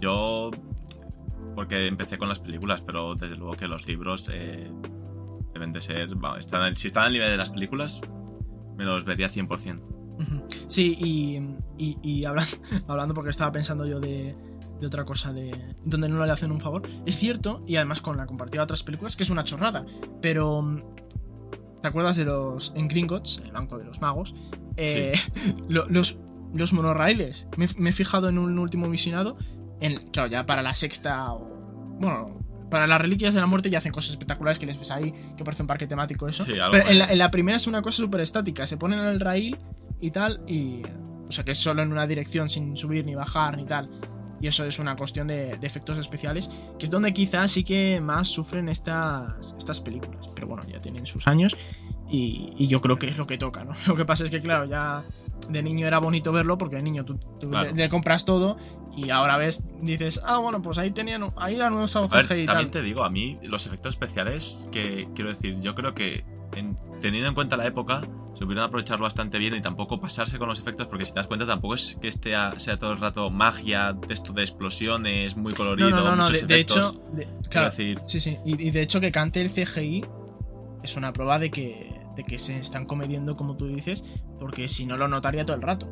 yo. 0.00 0.50
Porque 1.54 1.86
empecé 1.86 2.18
con 2.18 2.28
las 2.28 2.38
películas, 2.38 2.82
pero 2.82 3.14
desde 3.14 3.36
luego 3.36 3.54
que 3.54 3.66
los 3.66 3.86
libros 3.86 4.28
eh, 4.32 4.70
deben 5.54 5.72
de 5.72 5.80
ser. 5.80 6.14
vamos, 6.14 6.40
están 6.40 6.76
si 6.76 6.88
están 6.88 7.04
al 7.04 7.12
nivel 7.12 7.30
de 7.30 7.36
las 7.38 7.50
películas, 7.50 8.00
me 8.76 8.84
los 8.84 9.04
vería 9.04 9.30
100%. 9.30 9.80
Ujú. 10.18 10.42
Sí, 10.66 10.96
y, 10.98 11.36
y, 11.82 11.98
y 12.02 12.24
hablan- 12.24 12.46
hablando, 12.88 13.14
porque 13.14 13.30
estaba 13.30 13.52
pensando 13.52 13.86
yo 13.86 14.00
de, 14.00 14.36
de 14.80 14.86
otra 14.86 15.04
cosa, 15.06 15.32
de 15.32 15.74
donde 15.84 16.08
no 16.10 16.24
le 16.26 16.30
hacen 16.32 16.50
un 16.52 16.60
favor. 16.60 16.82
Es 17.06 17.16
cierto, 17.16 17.62
y 17.66 17.76
además 17.76 18.00
con 18.02 18.16
la 18.18 18.26
comparativa 18.26 18.62
de 18.62 18.64
otras 18.64 18.82
películas, 18.82 19.16
que 19.16 19.22
es 19.22 19.30
una 19.30 19.44
chorrada. 19.44 19.86
Pero, 20.20 20.60
mm, 20.60 20.82
¿te 21.80 21.88
acuerdas 21.88 22.16
de 22.16 22.26
los. 22.26 22.72
En 22.76 22.86
Gringotts, 22.88 23.40
el 23.44 23.52
banco 23.52 23.78
de 23.78 23.84
los 23.84 24.00
magos? 24.02 24.34
Eh, 24.76 25.12
lo- 25.68 25.88
los, 25.88 26.18
los 26.54 26.72
monorraíles. 26.74 27.48
Me, 27.56 27.66
me 27.78 27.90
he 27.90 27.92
fijado 27.94 28.28
en 28.28 28.36
un 28.38 28.58
último 28.58 28.90
visionado. 28.90 29.38
En, 29.80 30.10
claro, 30.10 30.28
ya 30.30 30.46
para 30.46 30.62
la 30.62 30.74
sexta. 30.74 31.32
o- 31.32 31.96
bueno, 32.00 32.40
para 32.70 32.86
las 32.86 33.00
reliquias 33.00 33.32
de 33.34 33.40
la 33.40 33.46
muerte 33.46 33.70
ya 33.70 33.78
hacen 33.78 33.92
cosas 33.92 34.10
espectaculares 34.10 34.58
que 34.58 34.66
les 34.66 34.78
ves 34.78 34.90
ahí, 34.90 35.12
que 35.36 35.44
parece 35.44 35.62
un 35.62 35.66
parque 35.68 35.86
temático 35.86 36.28
eso. 36.28 36.44
Sí, 36.44 36.52
algo 36.58 36.72
Pero 36.72 36.88
en 36.88 36.98
la, 36.98 37.06
en 37.12 37.18
la 37.18 37.30
primera 37.30 37.56
es 37.56 37.66
una 37.66 37.82
cosa 37.82 37.98
súper 37.98 38.20
estática. 38.20 38.66
Se 38.66 38.76
ponen 38.76 38.98
en 39.00 39.06
el 39.06 39.20
rail 39.20 39.56
y 40.00 40.10
tal, 40.10 40.40
y. 40.46 40.82
O 41.28 41.32
sea, 41.32 41.44
que 41.44 41.50
es 41.52 41.58
solo 41.58 41.82
en 41.82 41.90
una 41.90 42.06
dirección 42.06 42.48
sin 42.48 42.76
subir 42.76 43.04
ni 43.04 43.14
bajar 43.16 43.56
ni 43.56 43.64
tal. 43.64 43.90
Y 44.40 44.46
eso 44.48 44.64
es 44.64 44.78
una 44.78 44.94
cuestión 44.96 45.26
de, 45.26 45.56
de 45.56 45.66
efectos 45.66 45.98
especiales, 45.98 46.50
que 46.78 46.84
es 46.84 46.90
donde 46.90 47.12
quizás 47.12 47.50
sí 47.50 47.64
que 47.64 48.00
más 48.00 48.28
sufren 48.28 48.68
estas, 48.68 49.54
estas 49.58 49.80
películas. 49.80 50.28
Pero 50.34 50.46
bueno, 50.46 50.62
ya 50.70 50.78
tienen 50.80 51.04
sus 51.06 51.26
años 51.26 51.56
y, 52.08 52.52
y 52.56 52.68
yo 52.68 52.80
creo 52.80 52.98
que 52.98 53.08
es 53.08 53.16
lo 53.16 53.26
que 53.26 53.38
toca, 53.38 53.64
¿no? 53.64 53.72
Lo 53.86 53.96
que 53.96 54.04
pasa 54.04 54.24
es 54.24 54.30
que, 54.30 54.40
claro, 54.40 54.66
ya 54.66 55.02
de 55.50 55.62
niño 55.62 55.86
era 55.86 55.98
bonito 55.98 56.30
verlo 56.32 56.58
porque 56.58 56.76
de 56.76 56.82
niño 56.82 57.04
tú, 57.04 57.18
tú 57.40 57.50
Claro. 57.50 57.70
le, 57.70 57.74
le 57.76 57.88
compras 57.88 58.24
todo 58.24 58.56
y 58.96 59.10
ahora 59.10 59.36
ves, 59.36 59.62
dices, 59.82 60.20
ah, 60.24 60.38
bueno, 60.38 60.60
pues 60.62 60.78
ahí 60.78 60.90
tenían, 60.90 61.32
ahí 61.36 61.54
la 61.56 61.70
nueva 61.70 61.84
A 61.86 62.06
ver, 62.16 62.26
CGI 62.26 62.42
y 62.42 62.46
también 62.46 62.70
tal. 62.70 62.80
te 62.80 62.82
digo, 62.82 63.04
a 63.04 63.10
mí 63.10 63.38
los 63.42 63.66
efectos 63.66 63.94
especiales, 63.94 64.68
que 64.72 65.08
quiero 65.14 65.30
decir, 65.30 65.60
yo 65.60 65.74
creo 65.74 65.94
que 65.94 66.24
en- 66.54 66.76
teniendo 67.02 67.28
en 67.28 67.34
cuenta 67.34 67.56
la 67.56 67.66
época, 67.66 68.00
se 68.38 68.44
hubieran 68.44 68.64
aprovechado 68.66 69.02
bastante 69.02 69.38
bien 69.38 69.54
y 69.54 69.60
tampoco 69.62 69.98
pasarse 69.98 70.38
con 70.38 70.48
los 70.48 70.58
efectos, 70.58 70.86
porque 70.88 71.04
si 71.06 71.12
te 71.12 71.20
das 71.20 71.26
cuenta, 71.26 71.46
tampoco 71.46 71.74
es 71.74 71.96
que 72.00 72.08
esté 72.08 72.34
a- 72.36 72.58
sea 72.58 72.78
todo 72.78 72.92
el 72.92 72.98
rato 73.00 73.30
magia, 73.30 73.96
esto 74.08 74.32
de 74.32 74.42
explosiones, 74.42 75.36
muy 75.36 75.52
colorido, 75.54 75.90
No, 75.90 75.96
no, 75.96 76.16
no, 76.16 76.24
muchos 76.24 76.46
de, 76.46 76.60
hecho, 76.60 76.92
de- 77.12 77.24
Quiero 77.24 77.40
claro, 77.50 77.70
decir, 77.70 78.00
Sí, 78.06 78.20
sí. 78.20 78.38
Y, 78.44 78.60
y 78.68 78.70
de 78.70 78.82
hecho 78.82 79.00
que 79.00 79.10
cante 79.12 79.40
el 79.40 79.50
CGI 79.50 80.04
es 80.82 80.96
una 80.96 81.12
prueba 81.12 81.38
de 81.38 81.50
que, 81.50 81.92
de 82.14 82.24
que 82.24 82.38
se 82.38 82.58
están 82.58 82.84
comediendo, 82.86 83.36
como 83.36 83.56
tú 83.56 83.66
dices, 83.68 84.04
porque 84.38 84.68
si 84.68 84.84
no 84.86 84.96
lo 84.96 85.08
notaría 85.08 85.44
todo 85.46 85.56
el 85.56 85.62
rato. 85.62 85.88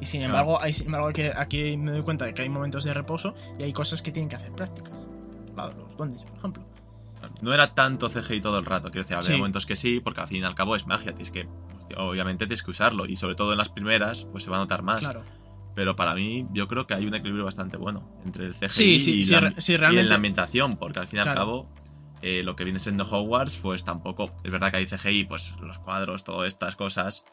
Y 0.00 0.06
sin 0.06 0.22
embargo, 0.22 0.60
hay, 0.62 0.72
sin 0.72 0.86
embargo 0.86 1.12
que 1.12 1.32
aquí 1.34 1.76
me 1.76 1.90
doy 1.92 2.02
cuenta 2.02 2.24
de 2.24 2.34
que 2.34 2.42
hay 2.42 2.48
momentos 2.48 2.84
de 2.84 2.94
reposo 2.94 3.34
y 3.58 3.62
hay 3.64 3.72
cosas 3.72 4.00
que 4.02 4.12
tienen 4.12 4.28
que 4.28 4.36
hacer 4.36 4.52
prácticas. 4.52 5.06
Los 5.56 5.96
duendes, 5.96 6.22
por 6.22 6.38
ejemplo. 6.38 6.64
no 7.42 7.52
era 7.52 7.74
tanto 7.74 8.08
CGI 8.08 8.40
todo 8.40 8.58
el 8.60 8.64
rato, 8.64 8.90
quiero 8.90 9.02
decir, 9.02 9.16
había 9.16 9.26
Sí. 9.26 9.36
momentos 9.36 9.66
que 9.66 9.74
sí, 9.76 9.98
porque 10.00 10.20
al 10.20 10.28
fin 10.28 10.42
y 10.42 10.44
al 10.44 10.54
cabo 10.54 10.76
es 10.76 10.86
magia, 10.86 11.10
tienes 11.12 11.30
que, 11.32 11.48
obviamente 11.96 12.46
tienes 12.46 12.62
que 12.62 12.70
usarlo, 12.70 13.06
y 13.06 13.16
sobre 13.16 13.34
todo 13.34 13.50
en 13.52 13.58
las 13.58 13.68
primeras, 13.68 14.24
pues 14.30 14.44
se 14.44 14.50
va 14.50 14.56
a 14.56 14.60
notar 14.60 14.82
más. 14.82 15.00
Claro. 15.00 15.22
Pero 15.74 15.96
para 15.96 16.14
mí, 16.14 16.46
yo 16.52 16.68
creo 16.68 16.86
que 16.86 16.94
hay 16.94 17.06
un 17.06 17.14
equilibrio 17.14 17.44
bastante 17.44 17.76
bueno 17.76 18.08
entre 18.24 18.46
el 18.46 18.54
CGI 18.54 18.68
Sí, 18.68 19.00
sí, 19.00 19.10
y, 19.20 19.22
la, 19.40 19.52
y 19.56 19.76
realmente- 19.76 20.00
en 20.02 20.08
la 20.08 20.14
ambientación, 20.14 20.76
porque 20.76 21.00
al 21.00 21.08
fin 21.08 21.18
y 21.18 21.22
al 21.22 21.34
cabo, 21.34 21.68
eh, 22.22 22.42
lo 22.44 22.54
que 22.56 22.62
viene 22.64 22.78
siendo 22.78 23.04
Hogwarts, 23.04 23.56
pues 23.58 23.84
tampoco. 23.84 24.30
Es 24.44 24.50
verdad 24.50 24.70
que 24.70 24.78
hay 24.78 24.86
CGI, 24.86 25.24
pues 25.24 25.54
los 25.60 25.78
cuadros, 25.80 26.22
todas 26.24 26.46
estas 26.48 26.74
cosas. 26.76 27.24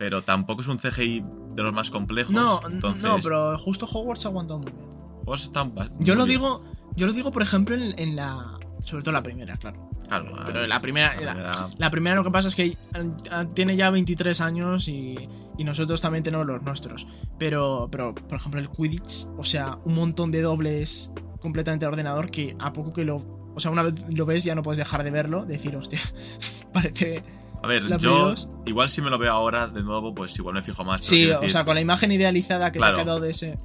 Pero 0.00 0.22
tampoco 0.24 0.62
es 0.62 0.68
un 0.68 0.78
CGI 0.78 1.22
de 1.54 1.62
los 1.62 1.74
más 1.74 1.90
complejos. 1.90 2.32
No, 2.34 2.58
entonces, 2.66 3.02
no, 3.02 3.18
pero 3.22 3.58
justo 3.58 3.84
Hogwarts 3.84 4.24
ha 4.24 4.28
aguantado 4.30 4.60
muy 4.60 4.72
bien. 4.72 4.88
Hogwarts 5.24 5.42
está 5.44 5.62
ba- 5.64 5.90
Yo 5.98 6.14
muy 6.14 6.16
lo 6.16 6.24
bien. 6.24 6.28
digo 6.38 6.64
Yo 6.96 7.06
lo 7.06 7.12
digo, 7.12 7.30
por 7.30 7.42
ejemplo, 7.42 7.74
en, 7.76 7.96
en 7.98 8.16
la. 8.16 8.58
Sobre 8.82 9.02
todo 9.02 9.12
la 9.12 9.22
primera, 9.22 9.56
claro. 9.58 9.90
Claro, 10.08 10.32
Pero 10.46 10.66
la 10.66 10.80
primera. 10.80 11.14
la 11.20 11.32
primera- 11.32 11.68
La 11.76 11.90
primera 11.90 12.16
lo 12.16 12.24
que 12.24 12.30
pasa 12.30 12.48
es 12.48 12.54
que 12.54 12.76
tiene 13.54 13.76
ya 13.76 13.90
23 13.90 14.40
años 14.40 14.88
y, 14.88 15.16
y 15.58 15.64
nosotros 15.64 16.00
también 16.00 16.24
tenemos 16.24 16.46
los 16.46 16.62
nuestros. 16.62 17.06
Pero, 17.38 17.88
pero, 17.92 18.14
por 18.14 18.36
ejemplo, 18.38 18.58
el 18.58 18.70
Quidditch, 18.70 19.26
o 19.36 19.44
sea, 19.44 19.76
un 19.84 19.94
montón 19.96 20.30
de 20.32 20.40
dobles 20.40 21.12
completamente 21.40 21.84
de 21.84 21.88
ordenador 21.90 22.30
que 22.30 22.56
a 22.58 22.72
poco 22.72 22.92
que 22.94 23.04
lo... 23.04 23.16
O 23.54 23.60
sea, 23.60 23.70
una 23.70 23.82
vez 23.82 23.94
lo 24.08 24.24
ves 24.26 24.44
ya 24.44 24.54
no 24.54 24.62
puedes 24.62 24.78
dejar 24.78 25.04
de 25.04 25.10
verlo, 25.10 25.44
decir, 25.44 25.76
hostia, 25.76 26.00
parece... 26.72 27.22
A 27.62 27.66
ver, 27.66 27.84
la 27.84 27.98
yo 27.98 28.34
Play 28.34 28.46
igual 28.66 28.88
si 28.88 29.02
me 29.02 29.10
lo 29.10 29.18
veo 29.18 29.32
ahora 29.32 29.68
de 29.68 29.82
nuevo, 29.82 30.14
pues 30.14 30.38
igual 30.38 30.54
me 30.54 30.62
fijo 30.62 30.84
más. 30.84 31.04
Sí, 31.04 31.30
o 31.30 31.48
sea, 31.48 31.64
con 31.64 31.74
la 31.74 31.80
imagen 31.80 32.10
idealizada 32.12 32.70
que 32.72 32.78
Claro. 32.78 32.96
te 32.96 33.00
ha 33.00 33.04
quedado 33.04 33.20
de 33.20 33.30
ese... 33.30 33.56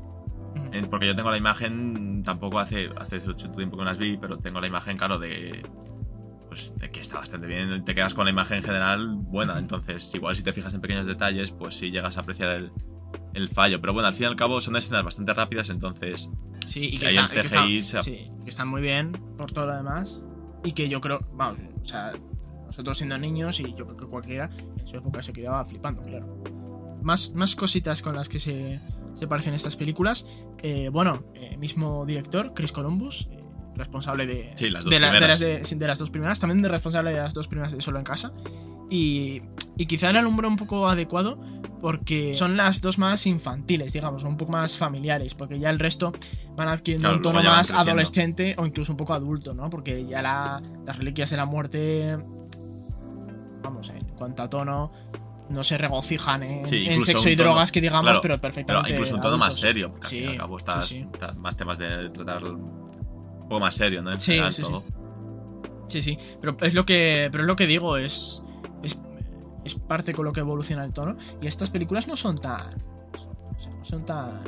porque 0.89 1.07
yo 1.07 1.15
tengo 1.15 1.31
la 1.31 1.37
imagen, 1.37 2.21
tampoco 2.23 2.59
hace, 2.59 2.89
hace 2.97 3.19
mucho 3.21 3.49
tiempo 3.51 3.77
que 3.77 3.83
no 3.83 3.89
las 3.89 3.97
vi, 3.97 4.17
pero 4.17 4.37
tengo 4.37 4.59
la 4.59 4.67
imagen, 4.67 4.97
claro, 4.97 5.17
de. 5.19 5.61
Pues 6.49 6.73
de 6.77 6.89
que 6.91 6.99
está 7.01 7.19
bastante 7.19 7.47
bien. 7.47 7.83
Te 7.85 7.93
quedas 7.95 8.13
con 8.13 8.25
la 8.25 8.31
imagen 8.31 8.61
general 8.63 9.09
buena. 9.15 9.57
Entonces, 9.59 10.09
igual 10.13 10.35
si 10.35 10.43
te 10.43 10.53
fijas 10.53 10.73
en 10.73 10.81
pequeños 10.81 11.05
detalles, 11.05 11.51
pues 11.51 11.75
sí 11.77 11.91
llegas 11.91 12.17
a 12.17 12.21
apreciar 12.21 12.49
el, 12.51 12.71
el 13.33 13.49
fallo. 13.49 13.81
Pero 13.81 13.93
bueno, 13.93 14.07
al 14.07 14.13
fin 14.13 14.23
y 14.23 14.27
al 14.27 14.35
cabo 14.35 14.61
son 14.61 14.75
escenas 14.75 15.03
bastante 15.03 15.33
rápidas, 15.33 15.69
entonces. 15.69 16.29
Sí, 16.65 16.85
y 16.85 16.91
Si 16.93 16.99
que, 16.99 17.05
hay 17.07 17.17
está- 17.17 17.25
el 17.25 17.41
que 17.41 17.47
está- 17.47 17.63
CGI, 17.63 17.85
se- 17.85 18.03
sí, 18.03 18.31
que 18.43 18.49
están 18.49 18.67
muy 18.69 18.81
bien 18.81 19.11
por 19.37 19.51
todo 19.51 19.65
lo 19.67 19.75
demás. 19.75 20.23
Y 20.63 20.71
que 20.71 20.87
yo 20.87 21.01
creo, 21.01 21.19
vamos, 21.33 21.59
o 21.83 21.85
sea, 21.85 22.11
nosotros 22.75 22.97
siendo 22.97 23.17
niños 23.17 23.59
y 23.61 23.63
yo 23.73 23.85
creo 23.85 23.95
que 23.97 24.05
cualquiera 24.05 24.49
en 24.79 24.85
su 24.87 24.97
época 24.97 25.23
se 25.23 25.31
quedaba 25.31 25.63
flipando, 25.65 26.01
claro. 26.01 26.43
Más, 27.01 27.33
más 27.33 27.55
cositas 27.55 28.01
con 28.01 28.15
las 28.15 28.27
que 28.27 28.39
se, 28.39 28.79
se 29.13 29.27
parecen 29.27 29.53
estas 29.53 29.75
películas. 29.75 30.25
Eh, 30.61 30.89
bueno, 30.91 31.23
eh, 31.35 31.55
mismo 31.57 32.05
director, 32.05 32.53
Chris 32.53 32.71
Columbus, 32.71 33.27
eh, 33.31 33.43
responsable 33.75 34.25
de, 34.25 34.51
Sí, 34.55 34.69
las 34.69 34.83
dos 34.83 34.91
de, 34.91 34.99
la- 34.99 35.07
de 35.07 35.11
primeras. 35.13 35.39
las 35.41 35.69
de, 35.79 35.87
las 35.87 35.99
dos 35.99 36.09
primeras, 36.09 36.39
también 36.39 36.61
de 36.61 36.67
responsable 36.69 37.11
de 37.13 37.19
las 37.19 37.33
dos 37.33 37.47
primeras 37.47 37.71
de 37.73 37.79
Solo 37.81 37.99
en 37.99 38.05
Casa. 38.05 38.33
Y, 38.89 39.41
y 39.77 39.85
quizá 39.87 40.09
era 40.09 40.19
el 40.19 40.25
número 40.25 40.47
un 40.47 40.57
poco 40.57 40.87
adecuado 40.87 41.39
porque 41.81 42.33
son 42.35 42.57
las 42.57 42.81
dos 42.81 42.97
más 42.97 43.25
infantiles, 43.27 43.93
digamos, 43.93 44.23
un 44.23 44.37
poco 44.37 44.51
más 44.53 44.77
familiares, 44.77 45.35
porque 45.35 45.59
ya 45.59 45.69
el 45.69 45.77
resto 45.79 46.11
van 46.55 46.67
adquiriendo 46.69 47.07
Claro, 47.07 47.17
un 47.17 47.21
tono 47.21 47.43
más 47.43 47.67
creciendo. 47.67 47.91
adolescente 47.91 48.55
o 48.57 48.65
incluso 48.65 48.91
un 48.93 48.97
poco 48.97 49.13
adulto, 49.13 49.53
¿no? 49.53 49.69
Porque 49.69 50.05
ya 50.07 50.21
la- 50.23 50.61
las 50.85 50.97
reliquias 50.97 51.29
de 51.29 51.37
la 51.37 51.45
muerte, 51.45 52.17
vamos, 53.65 53.89
en 53.89 54.03
cuanto 54.17 54.43
a 54.43 54.49
tono, 54.49 54.91
no 55.49 55.63
se 55.63 55.77
regocijan 55.77 56.43
en, 56.43 56.65
Sí, 56.65 56.85
en 56.85 56.93
incluso 56.93 57.11
sexo 57.11 57.29
y 57.29 57.35
tono- 57.35 57.49
drogas, 57.51 57.71
que 57.71 57.81
digamos, 57.81 58.03
claro, 58.03 58.21
pero 58.21 58.33
Pero 58.35 58.41
perfectamente. 58.41 58.91
incluso 58.91 59.15
un 59.15 59.21
tono 59.21 59.37
más 59.37 59.53
serio, 59.59 59.91
porque 59.91 60.07
Sí, 60.07 60.23
al 60.25 60.37
cabo 60.37 60.57
estás, 60.57 60.87
sí. 60.87 61.05
estás 61.11 61.35
más 61.37 61.55
temas 61.55 61.77
de 61.77 62.09
tratar 62.09 62.43
un 62.45 63.39
poco 63.41 63.59
más 63.59 63.75
serio, 63.75 64.01
¿no? 64.01 64.11
En 64.13 64.21
Sí, 64.21 64.39
sí, 64.51 64.61
todo. 64.63 64.83
Sí, 65.87 66.01
sí, 66.01 66.17
pero 66.41 66.57
es 66.61 66.73
lo 66.73 66.83
que, 66.85 67.29
pero 67.31 67.43
es 67.43 67.47
lo 67.47 67.55
que 67.55 67.67
digo, 67.67 67.97
es, 67.97 68.43
es, 68.81 68.97
es 69.63 69.75
parte 69.75 70.13
con 70.13 70.25
lo 70.25 70.33
que 70.33 70.39
evoluciona 70.39 70.83
el 70.83 70.93
tono. 70.93 71.15
Y 71.41 71.45
estas 71.47 71.69
películas 71.69 72.07
no 72.07 72.15
son 72.15 72.39
tan, 72.39 72.69
o 73.13 73.77
no 73.79 73.85
son 73.85 74.03
tan, 74.03 74.41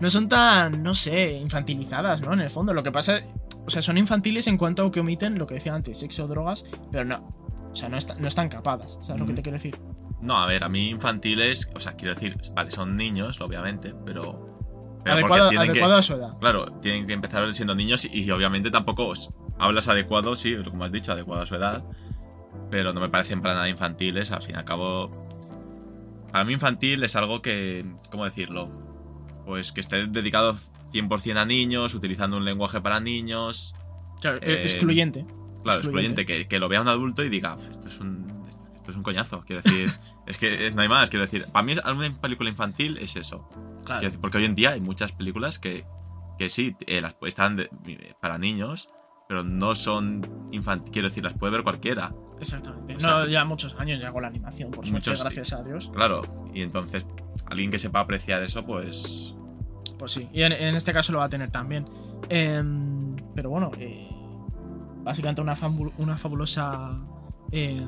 no 0.00 0.10
son 0.10 0.28
tan, 0.28 0.82
no 0.82 0.94
sé, 0.94 1.38
infantilizadas, 1.38 2.20
¿no? 2.20 2.34
En 2.34 2.40
el 2.40 2.50
fondo, 2.50 2.74
lo 2.74 2.82
que 2.82 2.92
pasa, 2.92 3.20
o 3.66 3.70
sea, 3.70 3.80
son 3.80 3.96
infantiles 3.96 4.46
en 4.46 4.58
cuanto 4.58 4.84
a 4.84 4.90
que 4.92 5.00
omiten 5.00 5.38
lo 5.38 5.46
que 5.46 5.54
decía 5.54 5.74
antes, 5.74 5.96
sexo, 5.98 6.26
drogas, 6.28 6.66
pero 6.92 7.06
no, 7.06 7.26
o 7.74 7.76
sea, 7.76 7.88
no, 7.88 7.96
está- 7.96 8.14
no 8.14 8.28
están 8.28 8.48
capadas, 8.48 8.98
¿sabes 9.02 9.20
lo 9.20 9.26
que 9.26 9.34
te 9.34 9.42
quiero 9.42 9.58
decir? 9.58 9.76
No, 10.20 10.38
a 10.38 10.46
ver, 10.46 10.62
a 10.64 10.68
mí 10.68 10.88
infantiles, 10.90 11.68
o 11.74 11.80
sea, 11.80 11.94
quiero 11.96 12.14
decir, 12.14 12.36
vale, 12.54 12.70
son 12.70 12.96
niños, 12.96 13.40
obviamente, 13.40 13.92
pero. 14.06 14.56
pero 15.02 15.16
Adecuado, 15.16 15.48
tienen 15.50 15.68
adecuado 15.70 15.94
que, 15.94 15.98
a 15.98 16.02
su 16.02 16.14
edad. 16.14 16.38
Claro, 16.38 16.66
tienen 16.80 17.06
que 17.06 17.12
empezar 17.12 17.52
siendo 17.52 17.74
niños 17.74 18.04
y, 18.06 18.22
y 18.22 18.30
obviamente 18.30 18.70
tampoco 18.70 19.12
hablas 19.58 19.88
adecuado, 19.88 20.34
sí, 20.36 20.56
como 20.64 20.84
has 20.84 20.92
dicho, 20.92 21.12
adecuado 21.12 21.42
a 21.42 21.46
su 21.46 21.56
edad, 21.56 21.84
pero 22.70 22.92
no 22.92 23.00
me 23.00 23.08
parecen 23.10 23.42
para 23.42 23.54
nada 23.54 23.68
infantiles, 23.68 24.30
al 24.30 24.40
fin 24.42 24.54
y 24.54 24.58
al 24.58 24.64
cabo. 24.64 25.10
Para 26.32 26.44
mí 26.44 26.52
infantil 26.54 27.02
es 27.04 27.16
algo 27.16 27.42
que, 27.42 27.84
¿cómo 28.10 28.24
decirlo? 28.24 28.70
Pues 29.44 29.72
que 29.72 29.80
esté 29.80 30.06
dedicado 30.06 30.56
100% 30.92 31.36
a 31.36 31.44
niños, 31.44 31.94
utilizando 31.94 32.36
un 32.36 32.44
lenguaje 32.44 32.80
para 32.80 32.98
niños, 33.00 33.74
O 34.16 34.22
sea, 34.22 34.36
eh, 34.40 34.62
excluyente. 34.62 35.26
Claro, 35.64 35.80
Excluyente. 35.80 36.20
excluyente, 36.22 36.26
que, 36.26 36.48
que 36.48 36.58
lo 36.60 36.68
vea 36.68 36.80
un 36.80 36.88
adulto 36.88 37.24
y 37.24 37.28
diga, 37.28 37.54
"Uf, 37.56 37.68
esto 37.70 37.88
es 37.88 37.98
un, 37.98 38.46
esto 38.76 38.90
es 38.90 38.96
un 38.96 39.02
coñazo, 39.02 39.42
quiero 39.46 39.62
decir. 39.62 39.90
es 40.26 40.36
que 40.38 40.66
es- 40.68 40.74
no 40.74 40.82
hay 40.82 40.88
más, 40.88 41.10
quiero 41.10 41.24
decir. 41.24 41.46
Para 41.52 41.62
mí, 41.64 41.74
alguna 41.82 42.14
película 42.20 42.48
infantil 42.50 42.98
es 42.98 43.16
eso. 43.16 43.48
Claro. 43.84 44.00
Quiero 44.00 44.00
decir, 44.02 44.20
porque 44.20 44.38
hoy 44.38 44.44
en 44.44 44.54
día 44.54 44.70
hay 44.70 44.80
muchas 44.80 45.10
películas 45.12 45.58
que, 45.58 45.84
que 46.38 46.48
sí, 46.48 46.76
eh, 46.86 47.00
las, 47.00 47.16
están 47.22 47.56
de- 47.56 47.70
para 48.20 48.38
niños, 48.38 48.88
pero 49.28 49.42
no 49.42 49.74
son 49.74 50.20
infantiles. 50.52 50.90
Quiero 50.92 51.08
decir, 51.08 51.24
las 51.24 51.34
puede 51.34 51.52
ver 51.54 51.62
cualquiera. 51.62 52.12
Exactamente. 52.40 52.96
o 52.96 53.00
sea, 53.00 53.10
no, 53.20 53.26
ya 53.26 53.44
muchos 53.44 53.74
años 53.80 54.00
ya 54.00 54.12
con 54.12 54.20
la 54.22 54.28
animación, 54.28 54.70
por 54.70 54.86
suerte, 54.86 55.10
muchos- 55.10 55.22
gracias 55.22 55.52
a 55.54 55.62
Dios. 55.62 55.90
Claro, 55.94 56.22
y 56.52 56.60
entonces, 56.62 57.06
alguien 57.46 57.70
que 57.70 57.78
sepa 57.78 58.00
apreciar 58.00 58.42
eso, 58.42 58.64
pues. 58.66 59.34
Pues 59.98 60.10
sí, 60.12 60.28
y 60.32 60.42
en, 60.42 60.52
en 60.52 60.74
este 60.76 60.92
caso 60.92 61.12
lo 61.12 61.18
va 61.18 61.24
a 61.24 61.28
tener 61.30 61.50
también. 61.50 61.86
Em, 62.28 63.14
pero 63.34 63.48
bueno, 63.50 63.70
eh, 63.78 64.08
básicamente 65.04 65.40
una, 65.42 65.56
fabu- 65.56 65.92
una 65.98 66.16
fabulosa 66.18 66.98
eh, 67.52 67.80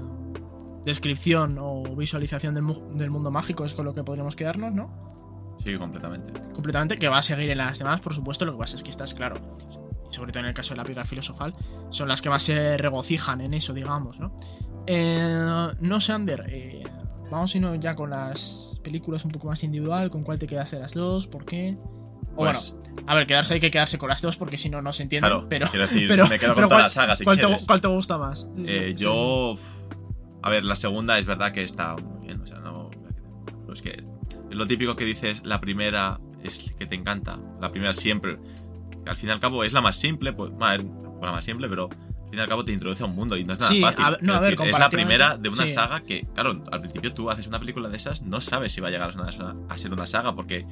descripción 0.85 1.57
o 1.59 1.83
visualización 1.97 2.55
del, 2.55 2.63
mu- 2.63 2.95
del 2.97 3.11
mundo 3.11 3.31
mágico 3.31 3.65
es 3.65 3.75
con 3.75 3.85
lo 3.85 3.95
que 3.95 4.05
podríamos 4.05 4.37
quedarnos, 4.37 4.73
¿no? 4.73 5.57
Sí, 5.65 5.75
completamente. 5.77 6.33
Completamente, 6.53 6.97
que 6.97 7.09
va 7.09 7.19
a 7.19 7.23
seguir 7.23 7.51
en 7.51 7.59
las 7.59 7.79
demás, 7.79 8.01
por 8.01 8.15
supuesto, 8.15 8.45
lo 8.45 8.53
que 8.53 8.59
pasa 8.59 8.77
es 8.77 8.83
que 8.83 8.91
estas, 8.91 9.15
claro, 9.15 9.37
y 10.11 10.15
sobre 10.15 10.31
todo 10.31 10.41
en 10.41 10.47
el 10.51 10.55
caso 10.55 10.75
de 10.75 10.79
la 10.79 10.85
piedra 10.85 11.05
filosofal, 11.05 11.55
son 11.91 12.09
las 12.09 12.23
que 12.23 12.29
más 12.29 12.43
se 12.43 12.77
regocijan 12.77 13.41
en 13.41 13.55
eso, 13.55 13.73
digamos, 13.73 14.21
¿no? 14.21 14.37
Eh, 14.87 15.73
no 15.81 16.01
sé, 16.01 16.13
Ander, 16.13 16.45
eh, 16.49 16.85
vamos 17.31 17.53
a 17.55 17.59
irnos 17.59 17.81
ya 17.81 17.97
con 17.97 18.11
las 18.11 18.81
películas 18.85 19.25
un 19.25 19.33
poco 19.33 19.49
más 19.49 19.65
individual, 19.65 20.11
¿con 20.11 20.23
cuál 20.23 20.39
te 20.39 20.47
quedas 20.47 20.71
de 20.71 20.79
las 20.79 20.95
dos? 20.95 21.27
¿Por 21.27 21.45
qué? 21.45 21.77
O 22.33 22.37
Pues, 22.37 22.75
bueno, 22.75 23.05
a 23.07 23.15
ver, 23.15 23.27
quedarse 23.27 23.55
hay 23.55 23.61
que 23.61 23.71
quedarse 23.71 23.99
con 23.99 24.09
las 24.09 24.21
dos 24.23 24.37
porque 24.37 24.59
si 24.59 24.69
no, 24.69 24.83
no 24.83 24.93
se 24.93 25.03
entiende. 25.05 25.29
claro, 25.29 25.47
pero, 25.49 25.67
quiero 25.69 25.87
decir, 25.87 26.09
pero- 26.09 26.27
me 26.27 26.39
quedo 26.39 26.55
con 26.55 26.65
toda 26.65 26.69
¿cuál- 26.77 26.83
la 26.83 26.91
saga 26.91 27.17
si 27.17 27.25
¿cuál, 27.25 27.39
te, 27.41 27.47
cuál 27.67 27.81
te 27.81 27.89
gusta 27.89 28.19
más? 28.19 28.47
Eh, 28.67 28.95
Sí, 28.97 29.05
yo. 29.05 29.57
A 30.43 30.51
ver, 30.51 30.65
la 30.65 30.77
segunda 30.77 31.19
es 31.19 31.27
verdad 31.27 31.53
que 31.53 31.63
está 31.63 31.97
muy 31.97 32.27
bien. 32.27 32.41
O 32.41 32.47
sea, 32.47 32.59
no. 32.59 32.91
es 33.73 33.83
que. 33.83 34.05
Es 34.51 34.57
lo 34.57 34.67
típico 34.67 34.95
que 34.97 35.05
dices, 35.05 35.43
la 35.45 35.61
primera 35.61 36.21
es 36.43 36.73
que 36.79 36.87
te 36.87 36.95
encanta. 36.95 37.39
La 37.61 37.71
primera 37.71 37.93
siempre. 37.93 38.39
al 39.07 39.17
fin 39.17 39.29
y 39.29 39.33
al 39.33 39.41
cabo 39.41 39.63
es 39.65 39.73
la 39.73 39.81
más 39.81 39.97
simple, 39.97 40.33
pues. 40.33 40.51
bueno, 40.53 41.19
la 41.23 41.33
más 41.33 41.45
simple, 41.45 41.69
pero 41.69 41.89
al 41.91 42.31
fin 42.31 42.39
y 42.39 42.41
al 42.41 42.49
cabo 42.49 42.65
te 42.65 42.73
introduce 42.73 43.03
a 43.03 43.07
un 43.07 43.15
mundo 43.17 43.37
y 43.37 43.45
no 43.45 43.53
es 43.55 43.59
nada 43.61 43.71
Sí, 43.73 43.81
fácil. 43.81 44.05
a 44.05 44.19
no, 44.21 44.35
a 44.35 44.41
ver, 44.41 44.57
decir, 44.57 44.73
es 44.73 44.79
la 44.79 44.89
primera 44.91 45.37
de 45.37 45.49
una 45.49 45.63
sí. 45.67 45.69
saga 45.73 46.01
que, 46.01 46.27
claro, 46.35 46.63
al 46.73 46.81
principio 46.81 47.13
tú 47.15 47.31
haces 47.31 47.47
una 47.47 47.59
película 47.59 47.89
de 47.89 47.97
esas, 47.97 48.23
no 48.23 48.41
sabes 48.41 48.73
si 48.73 48.81
va 48.81 48.89
a 48.89 48.91
llegar 48.91 49.09
a, 49.11 49.13
ser 49.13 49.21
una- 49.43 49.57
a 49.69 49.79
ser 49.79 49.93
una 49.93 50.07
saga, 50.07 50.35
porque 50.35 50.65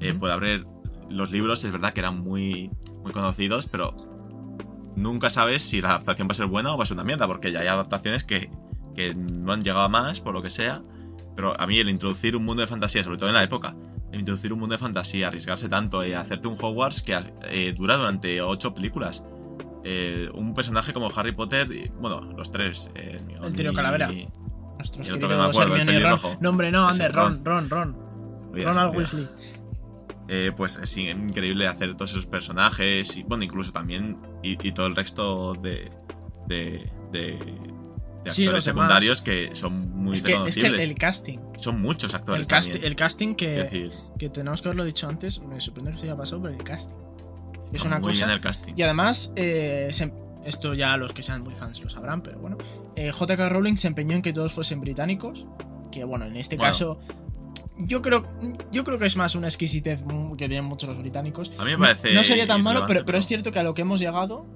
eh, 0.00 0.14
puede 0.14 0.32
haber. 0.34 0.66
Los 1.10 1.30
libros 1.30 1.64
es 1.64 1.72
verdad 1.72 1.92
que 1.92 2.00
eran 2.00 2.20
muy, 2.20 2.70
muy 3.02 3.12
conocidos, 3.12 3.66
pero 3.66 3.94
nunca 4.96 5.30
sabes 5.30 5.62
si 5.62 5.80
la 5.80 5.90
adaptación 5.90 6.28
va 6.28 6.32
a 6.32 6.34
ser 6.34 6.46
buena 6.46 6.74
o 6.74 6.76
va 6.76 6.82
a 6.82 6.86
ser 6.86 6.96
una 6.96 7.04
mierda, 7.04 7.26
porque 7.26 7.52
ya 7.52 7.60
hay 7.60 7.68
adaptaciones 7.68 8.24
que, 8.24 8.50
que 8.94 9.14
no 9.14 9.52
han 9.52 9.62
llegado 9.62 9.84
a 9.84 9.88
más, 9.88 10.20
por 10.20 10.34
lo 10.34 10.42
que 10.42 10.50
sea. 10.50 10.82
Pero 11.36 11.58
a 11.60 11.66
mí 11.66 11.78
el 11.78 11.88
introducir 11.88 12.36
un 12.36 12.44
mundo 12.44 12.60
de 12.62 12.66
fantasía, 12.66 13.02
sobre 13.04 13.16
todo 13.16 13.28
en 13.28 13.34
la 13.36 13.42
época, 13.44 13.74
el 14.12 14.20
introducir 14.20 14.52
un 14.52 14.58
mundo 14.58 14.74
de 14.74 14.78
fantasía, 14.78 15.28
arriesgarse 15.28 15.68
tanto 15.68 16.04
y 16.04 16.12
hacerte 16.12 16.48
un 16.48 16.56
Hogwarts 16.60 17.02
que 17.02 17.16
eh, 17.44 17.72
dura 17.76 17.96
durante 17.96 18.40
ocho 18.42 18.74
películas. 18.74 19.22
Eh, 19.84 20.28
un 20.34 20.54
personaje 20.54 20.92
como 20.92 21.08
Harry 21.14 21.32
Potter, 21.32 21.70
y, 21.72 21.88
bueno, 22.00 22.20
los 22.20 22.50
tres. 22.50 22.90
eh, 22.94 23.12
Hermione 23.20 23.46
El 23.46 23.54
trío 23.54 23.72
Calavera. 23.72 24.12
y- 24.12 24.28
Nuestros 24.78 25.06
y 25.06 25.10
el 25.10 25.16
otro 25.16 25.28
que 25.28 25.34
me 25.34 25.42
acuerdo, 25.42 25.74
el 25.74 25.78
Ron. 25.80 25.86
pelirrojo. 25.86 26.36
No, 26.40 26.48
hombre, 26.50 26.70
no, 26.70 26.86
Ander, 26.88 27.12
Ron, 27.12 27.44
Ron, 27.44 27.68
Ron. 27.70 27.96
Olvida, 28.50 28.68
Ronald. 28.68 28.96
Weasley. 28.96 29.28
Eh, 30.28 30.52
pues 30.56 30.76
es 30.76 30.94
increíble 30.96 31.66
hacer 31.66 31.94
todos 31.96 32.10
esos 32.10 32.26
personajes 32.26 33.16
y 33.16 33.22
bueno, 33.22 33.44
incluso 33.44 33.72
también 33.72 34.18
y, 34.42 34.52
y 34.66 34.72
todo 34.72 34.86
el 34.86 34.94
resto 34.94 35.54
de, 35.54 35.90
de, 36.46 36.90
de, 37.12 37.38
de 38.24 38.30
Sí, 38.30 38.42
actores 38.44 38.64
secundarios 38.64 39.22
que 39.22 39.54
son 39.54 39.90
muy 39.96 40.14
Es 40.16 40.22
que, 40.22 40.34
es 40.46 40.54
que 40.54 40.66
el, 40.66 40.94
casting. 40.96 41.38
Son 41.58 41.80
muchos 41.80 42.12
actores 42.14 42.42
El, 42.42 42.46
casti- 42.46 42.72
también. 42.72 42.84
el 42.84 42.96
casting 42.96 43.34
que, 43.36 43.48
decir, 43.48 43.92
que 44.18 44.28
tenemos 44.28 44.60
que 44.60 44.68
haberlo 44.68 44.84
dicho 44.84 45.08
antes, 45.08 45.40
me 45.40 45.58
sorprende 45.60 45.92
que 45.92 45.98
se 45.98 46.04
haya 46.06 46.16
pasado, 46.16 46.42
pero 46.42 46.54
el 46.54 46.62
casting. 46.62 46.94
Es 47.72 47.82
una 47.84 47.98
muy 47.98 48.12
cosa. 48.12 48.24
bien 48.26 48.30
el 48.30 48.40
casting. 48.42 48.74
Y 48.76 48.82
además, 48.82 49.32
eh, 49.34 49.88
se- 49.92 50.12
esto 50.44 50.74
ya 50.74 50.96
los 50.98 51.12
que 51.14 51.22
sean 51.22 51.42
muy 51.42 51.54
fans 51.54 51.82
lo 51.82 51.88
sabrán, 51.88 52.22
pero 52.22 52.38
bueno. 52.38 52.58
eh, 52.96 53.12
JK 53.12 53.48
Rowling 53.48 53.76
se 53.76 53.86
empeñó 53.88 54.14
en 54.16 54.20
que 54.22 54.32
todos 54.34 54.52
fuesen 54.52 54.80
británicos. 54.80 55.46
Que 55.90 56.04
bueno, 56.04 56.26
en 56.26 56.36
este 56.36 56.56
Bueno. 56.56 56.70
caso. 56.72 57.00
Yo 57.78 58.02
creo, 58.02 58.24
yo 58.72 58.82
creo 58.84 58.98
que 58.98 59.06
es 59.06 59.16
más 59.16 59.34
una 59.34 59.46
exquisitez 59.46 60.00
que 60.36 60.48
tienen 60.48 60.64
muchos 60.64 60.88
los 60.88 60.98
británicos. 60.98 61.52
A 61.58 61.64
mí 61.64 61.70
me 61.72 61.78
parece 61.78 62.12
No 62.12 62.24
sería 62.24 62.46
tan 62.46 62.62
malo, 62.62 62.84
pero, 62.86 63.04
pero 63.04 63.18
es 63.18 63.26
cierto 63.26 63.52
que 63.52 63.58
a 63.58 63.62
lo 63.62 63.74
que 63.74 63.82
hemos 63.82 64.00
llegado. 64.00 64.46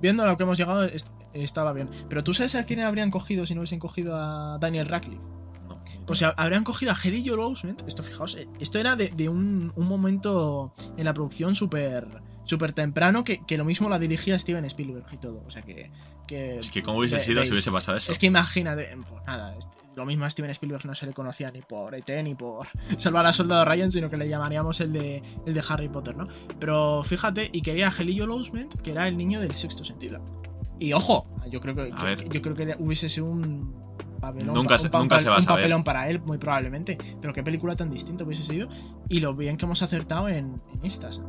Viendo 0.00 0.22
a 0.22 0.26
lo 0.26 0.36
que 0.36 0.44
hemos 0.44 0.56
llegado, 0.58 0.84
est- 0.84 1.08
estaba 1.32 1.72
bien. 1.72 1.88
Pero 2.08 2.22
tú 2.22 2.32
sabes 2.32 2.54
a 2.54 2.64
quién 2.64 2.80
habrían 2.80 3.10
cogido 3.10 3.46
si 3.46 3.54
no 3.54 3.60
hubiesen 3.62 3.80
cogido 3.80 4.16
a 4.16 4.58
Daniel 4.60 4.86
Radcliffe. 4.86 5.20
No. 5.68 5.82
Pues 6.06 6.22
ha- 6.22 6.34
habrían 6.36 6.62
cogido 6.62 6.92
a 6.92 6.96
Hedy 7.02 7.26
Joel 7.26 7.40
Osment. 7.40 7.82
Esto, 7.88 8.02
fijaos, 8.02 8.36
eh, 8.36 8.46
esto 8.60 8.78
era 8.78 8.94
de, 8.96 9.08
de 9.08 9.28
un, 9.28 9.72
un 9.74 9.86
momento 9.88 10.72
en 10.96 11.04
la 11.04 11.14
producción 11.14 11.54
súper 11.54 12.06
súper 12.44 12.72
temprano 12.72 13.24
que, 13.24 13.44
que 13.44 13.58
lo 13.58 13.64
mismo 13.66 13.90
la 13.90 13.98
dirigía 13.98 14.38
Steven 14.38 14.64
Spielberg 14.66 15.04
y 15.12 15.16
todo. 15.18 15.42
O 15.46 15.50
sea 15.50 15.62
que. 15.62 15.90
que 16.26 16.58
Es 16.60 16.70
que 16.70 16.82
cómo 16.82 16.98
hubiese 16.98 17.18
sido 17.18 17.42
si 17.44 17.50
hubiese 17.50 17.72
pasado 17.72 17.96
eso. 17.98 18.12
Es 18.12 18.18
que 18.18 18.26
imagínate, 18.26 18.88
pues 19.08 19.22
nada, 19.26 19.56
este- 19.56 19.76
lo 19.98 20.06
mismo 20.06 20.24
a 20.24 20.30
Steven 20.30 20.50
Spielberg 20.52 20.86
no 20.86 20.94
se 20.94 21.04
le 21.04 21.12
conocía 21.12 21.50
ni 21.50 21.60
por 21.60 21.94
ET 21.94 22.08
ni 22.24 22.34
por 22.34 22.66
Salvar 22.96 23.26
a 23.26 23.32
Soldado 23.34 23.64
Ryan, 23.66 23.90
sino 23.92 24.08
que 24.08 24.16
le 24.16 24.28
llamaríamos 24.28 24.80
el 24.80 24.92
de, 24.94 25.22
el 25.44 25.52
de 25.52 25.62
Harry 25.68 25.88
Potter, 25.90 26.16
¿no? 26.16 26.26
Pero 26.58 27.02
fíjate, 27.04 27.50
y 27.52 27.60
quería 27.60 27.88
a 27.88 27.90
Gelillo 27.90 28.26
Lousment, 28.26 28.80
que 28.80 28.92
era 28.92 29.06
el 29.08 29.16
niño 29.18 29.40
del 29.40 29.54
sexto 29.56 29.84
sentido. 29.84 30.24
Y 30.78 30.92
ojo, 30.94 31.26
yo 31.50 31.60
creo 31.60 31.74
que, 31.74 31.90
yo 32.30 32.40
creo 32.42 32.54
que 32.54 32.74
hubiese 32.78 33.08
sido 33.08 33.26
un 33.26 33.74
papelón, 34.20 34.54
Nunca 34.54 34.76
un 34.76 34.80
papel- 34.82 35.00
nunca 35.00 35.18
se 35.20 35.28
va 35.28 35.34
a 35.36 35.38
un 35.38 35.44
saber. 35.44 35.62
papelón 35.64 35.84
para 35.84 36.08
él, 36.08 36.20
muy 36.20 36.38
probablemente. 36.38 36.96
Pero 37.20 37.32
qué 37.34 37.42
película 37.42 37.76
tan 37.76 37.90
distinta 37.90 38.24
hubiese 38.24 38.44
sido. 38.44 38.68
Y 39.08 39.20
lo 39.20 39.34
bien 39.34 39.56
que 39.56 39.64
hemos 39.66 39.82
acertado 39.82 40.28
en, 40.28 40.60
en 40.72 40.84
estas. 40.84 41.20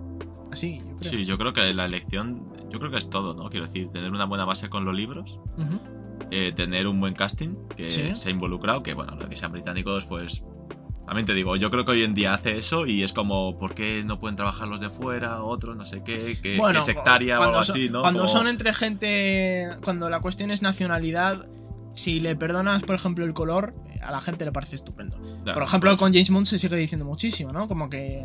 Así, 0.52 0.80
yo 0.80 0.96
creo. 0.98 1.12
Sí, 1.12 1.26
yo 1.26 1.38
creo 1.38 1.54
que 1.54 1.74
la 1.74 1.86
elección, 1.86 2.44
yo 2.70 2.80
creo 2.80 2.90
que 2.92 2.98
es 2.98 3.10
todo, 3.10 3.34
¿no? 3.36 3.50
Quiero 3.50 3.66
decir, 3.68 3.90
tener 3.90 4.12
una 4.12 4.26
buena 4.26 4.46
base 4.46 4.70
con 4.70 4.84
los 4.86 4.96
libros, 4.96 5.40
Ujú. 5.58 5.80
Eh, 6.32 6.52
tener 6.56 6.88
un 6.88 7.00
buen 7.00 7.14
casting 7.14 7.56
que 7.76 7.90
Sí. 7.90 8.16
se 8.16 8.30
ha 8.30 8.32
involucrado, 8.32 8.84
que 8.84 8.94
bueno, 8.94 9.16
lo 9.16 9.28
que 9.30 9.36
sean 9.36 9.52
británicos, 9.52 10.06
pues. 10.06 10.44
También 11.08 11.26
te 11.26 11.34
digo, 11.34 11.56
yo 11.56 11.72
creo 11.72 11.86
que 11.86 11.92
hoy 11.92 12.04
en 12.04 12.14
día 12.14 12.36
hace 12.36 12.58
eso 12.60 12.86
y 12.86 13.02
es 13.02 13.14
como, 13.14 13.58
¿por 13.58 13.74
qué 13.74 14.04
no 14.06 14.20
pueden 14.20 14.36
trabajar 14.36 14.68
los 14.68 14.80
de 14.80 14.92
fuera, 14.92 15.42
otros, 15.44 15.76
no 15.76 15.84
sé 15.84 16.04
qué, 16.04 16.38
que, 16.40 16.60
que 16.62 16.82
sectaria 16.82 17.40
o 17.40 17.44
algo 17.44 17.64
son- 17.64 17.76
así, 17.76 17.90
¿no? 17.90 18.02
Cuando 18.02 18.20
Como- 18.26 18.32
son 18.32 18.48
entre 18.48 18.74
gente. 18.74 19.70
Cuando 19.84 20.08
la 20.12 20.20
cuestión 20.20 20.52
es 20.52 20.62
nacionalidad, 20.62 21.48
si 21.96 22.20
le 22.20 22.36
perdonas, 22.36 22.84
por 22.84 22.94
ejemplo, 22.94 23.26
el 23.26 23.34
color, 23.34 23.74
eh, 23.90 24.00
a 24.04 24.12
la 24.12 24.22
gente 24.22 24.46
le 24.46 24.52
parece 24.52 24.76
estupendo. 24.76 25.18
Por 25.52 25.64
ejemplo, 25.64 25.90
pues, 25.90 26.00
con 26.00 26.14
James 26.14 26.30
Bond 26.30 26.46
se 26.46 26.60
sigue 26.60 26.76
diciendo 26.76 27.06
muchísimo, 27.06 27.52
¿no? 27.52 27.68
Como 27.68 27.90
que. 27.90 28.24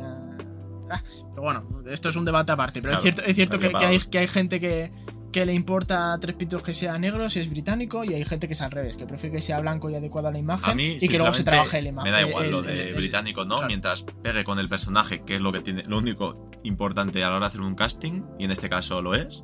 ah, 0.91 1.03
pero 1.31 1.43
bueno, 1.43 1.65
esto 1.91 2.11
es 2.11 2.17
un 2.17 2.27
debate 2.27 2.53
aparte. 2.53 2.83
Pero 2.83 2.93
Claro, 2.93 2.99
es 2.99 3.03
cierto, 3.03 3.23
es 3.23 3.35
cierto 3.35 3.59
que, 3.59 3.71
que 3.73 3.87
hay, 3.87 3.99
que 3.99 4.19
hay 4.19 4.27
gente 4.29 4.61
que, 4.61 4.93
que 5.35 5.45
le 5.45 5.53
importa 5.53 6.17
tres 6.21 6.37
pitos 6.37 6.62
que 6.62 6.73
sea 6.73 6.97
negro 6.97 7.29
si 7.29 7.41
es 7.41 7.50
británico 7.50 8.05
y 8.05 8.14
hay 8.14 8.25
gente 8.25 8.47
que 8.47 8.53
es 8.53 8.62
al 8.62 8.71
revés, 8.71 8.97
que 8.97 9.05
prefiere 9.05 9.35
que 9.35 9.43
sea 9.43 9.61
blanco 9.61 9.91
y 9.91 9.97
adecuado 9.97 10.29
a 10.29 10.31
la 10.31 10.38
imagen 10.38 10.71
A 10.71 10.75
mí, 10.75 10.97
y 11.00 11.09
que 11.09 11.19
luego 11.19 11.35
se 11.35 11.43
trabaje 11.43 11.83
la 11.83 11.88
imagen. 11.88 12.12
Me 12.12 12.17
da 12.17 12.26
igual 12.29 12.45
el- 12.45 12.50
lo 12.53 12.62
de 12.62 12.91
el- 12.91 12.95
británico, 12.95 13.45
¿no? 13.45 13.57
claro. 13.57 13.67
Mientras 13.67 14.03
pegue 14.23 14.45
con 14.45 14.61
el 14.61 14.69
personaje, 14.69 15.23
que 15.26 15.35
es 15.35 15.41
lo 15.41 15.50
que 15.53 15.61
tiene, 15.61 15.83
lo 15.88 15.99
único 15.99 16.50
importante 16.62 17.25
a 17.25 17.31
la 17.31 17.37
hora 17.37 17.47
de 17.47 17.49
hacer 17.49 17.62
un 17.62 17.75
casting, 17.75 18.23
y 18.38 18.45
en 18.45 18.53
este 18.53 18.69
caso 18.69 19.03
lo 19.03 19.17
es. 19.17 19.43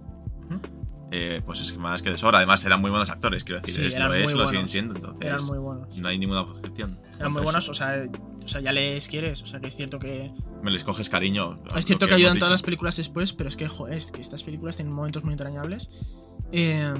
Eh, 1.13 1.43
pues 1.45 1.61
es 1.61 1.77
más 1.77 2.03
que 2.03 2.11
de 2.11 2.19
sobra. 2.19 2.39
Además, 2.39 2.65
eran 2.65 2.81
muy 2.81 2.91
buenos 2.91 3.11
actores, 3.11 3.43
quiero 3.43 3.61
decir, 3.61 3.75
Sí, 3.75 3.87
es, 3.89 3.95
eran 3.95 4.11
lo 4.11 4.15
es, 4.15 4.31
muy 4.31 4.35
lo 4.35 4.47
siguen 4.47 4.59
buenos. 4.61 4.71
siendo, 4.71 4.95
entonces 4.95 5.27
Eran 5.27 5.45
muy 5.45 5.59
buenos. 5.59 5.97
no 5.99 6.09
hay 6.09 6.19
ninguna 6.21 6.43
objeción. 6.43 7.01
Eran 7.19 7.33
muy 7.33 7.43
buenos, 7.43 7.69
o 7.69 7.75
sea, 7.75 8.05
o 8.45 8.47
sea, 8.47 8.61
ya 8.61 8.71
les 8.71 9.09
quieres, 9.09 9.43
o 9.43 9.47
sea, 9.49 9.59
que 9.59 9.67
es 9.69 9.75
cierto 9.75 9.99
que 9.99 10.29
Me 10.63 10.71
les 10.71 10.85
coges 10.85 11.09
cariño. 11.09 11.59
Es 11.69 11.75
lo 11.75 11.83
cierto 11.83 12.07
que, 12.07 12.13
hemos 12.13 12.19
ayudan 12.21 12.39
todas 12.39 12.53
las 12.53 12.63
películas 12.63 12.97
después, 12.97 13.33
pero 13.33 13.49
es 13.49 13.57
que, 13.57 13.67
joder, 13.69 13.97
es 13.97 14.11
que 14.13 14.21
estas 14.21 14.43
películas 14.43 14.77
tienen 14.77 14.93
momentos 14.95 15.25
muy 15.25 15.33
entrañables. 15.33 15.91
eh, 16.53 16.93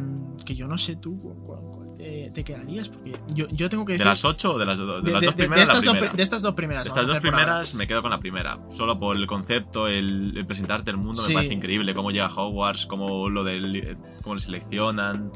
que 0.47 0.55
yo 0.55 0.69
no 0.69 0.79
sé 0.79 0.95
tú 0.97 1.21
cu- 1.21 1.35
cuál, 1.45 1.61
cuál 1.75 1.97
te, 1.97 2.31
te 2.33 2.45
quedarías, 2.45 2.89
porque 2.89 3.15
yo, 3.35 3.49
yo 3.51 3.69
tengo 3.69 3.85
que 3.85 3.93
¿De 3.95 3.99
decir. 3.99 4.07
las 4.07 4.25
ocho 4.25 4.55
o 4.55 4.59
de 4.59 4.65
las, 4.65 4.79
do- 4.79 5.01
de 5.01 5.03
de- 5.03 5.11
las 5.13 5.21
de- 5.21 5.27
dos 5.27 5.35
de- 5.37 5.43
de 5.43 5.49
primeras? 5.49 5.57
la 5.69 5.73
estas 5.75 5.85
dos, 5.85 5.93
primera. 5.93 6.11
pri- 6.13 6.17
de 6.17 6.23
estas 6.23 6.43
dos 6.43 6.55
primeras. 6.55 6.85
De 6.85 6.89
estas 6.89 7.07
dos 7.07 7.19
primeras 7.19 7.75
me 7.75 7.87
quedo 7.89 8.01
con 8.03 8.11
la 8.13 8.21
primera. 8.21 8.59
Solo 8.71 8.99
por 9.01 9.17
el 9.17 9.27
concepto, 9.27 9.89
el, 9.89 10.37
el 10.37 10.47
presentarte 10.47 10.91
el 10.93 10.99
mundo 10.99 11.15
Sí. 11.21 11.31
me 11.31 11.35
parece 11.35 11.55
increíble. 11.55 11.93
Cómo 11.95 12.11
llega 12.13 12.29
Hogwarts, 12.33 12.87
cómo 12.87 13.29
lo 13.29 13.43
del, 13.43 13.97
cómo 14.23 14.37
le 14.37 14.41
seleccionan, 14.41 15.33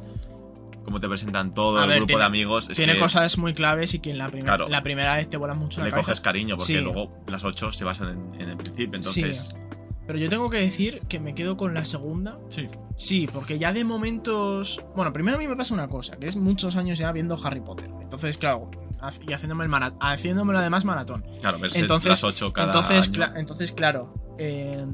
cómo 0.85 1.01
te 1.01 1.09
presentan 1.09 1.55
todo 1.55 1.79
A 1.79 1.83
el 1.83 1.89
ver, 1.89 1.97
grupo 1.99 2.07
tiene- 2.09 2.21
de 2.21 2.27
amigos. 2.27 2.71
Es 2.71 2.77
Tiene 2.77 2.95
que 2.95 3.01
cosas 3.01 3.37
muy 3.39 3.55
claves 3.55 3.95
y 3.95 3.99
que 4.01 4.11
en 4.11 4.19
la, 4.19 4.29
Claro. 4.29 4.69
la 4.69 4.83
primera 4.83 5.17
vez 5.17 5.29
te 5.29 5.37
vuelan 5.37 5.59
mucho 5.59 5.81
la 5.81 5.87
le 5.87 5.91
cabeza. 5.91 6.07
coges 6.07 6.21
cariño 6.21 6.57
porque 6.57 6.75
Sí. 6.75 6.81
luego 6.81 7.11
las 7.29 7.43
ocho 7.45 7.73
se 7.73 7.85
basan 7.85 8.33
en, 8.35 8.41
en 8.41 8.49
el 8.51 8.57
principio. 8.57 8.97
Entonces, 8.97 9.55
Pero 10.07 10.19
yo 10.19 10.29
tengo 10.29 10.51
que 10.51 10.59
decir 10.59 11.01
que 11.09 11.19
me 11.19 11.35
quedo 11.35 11.57
con 11.57 11.73
la 11.75 11.85
segunda. 11.85 12.39
sí. 12.49 12.69
Sí, 12.97 13.29
porque 13.33 13.59
ya 13.59 13.73
de 13.73 13.83
momentos. 13.85 14.81
Bueno, 14.95 15.13
primero 15.13 15.37
a 15.37 15.41
mí 15.41 15.49
me 15.49 15.57
pasa 15.57 15.75
una 15.75 15.89
cosa, 15.89 16.17
que 16.17 16.29
es 16.29 16.37
muchos 16.37 16.77
años 16.77 16.97
ya 16.97 17.11
viendo 17.11 17.37
Harry 17.43 17.61
Potter. 17.61 17.91
Entonces, 18.01 18.37
claro, 18.39 18.71
y 19.27 19.33
haciéndome 19.33 19.65
el 19.65 19.69
mara- 19.69 19.95
haciéndomelo 19.99 20.61
además 20.61 20.85
maratón. 20.85 21.25
Claro, 21.41 21.59
verse 21.59 21.81
Entonces- 21.81 22.11
las 22.11 22.23
ocho 22.23 22.53
cada 22.53 22.69
entonces, 22.69 23.11
año. 23.21 23.33
entonces, 23.37 23.73
claro. 23.73 24.15
eh, 24.39 24.85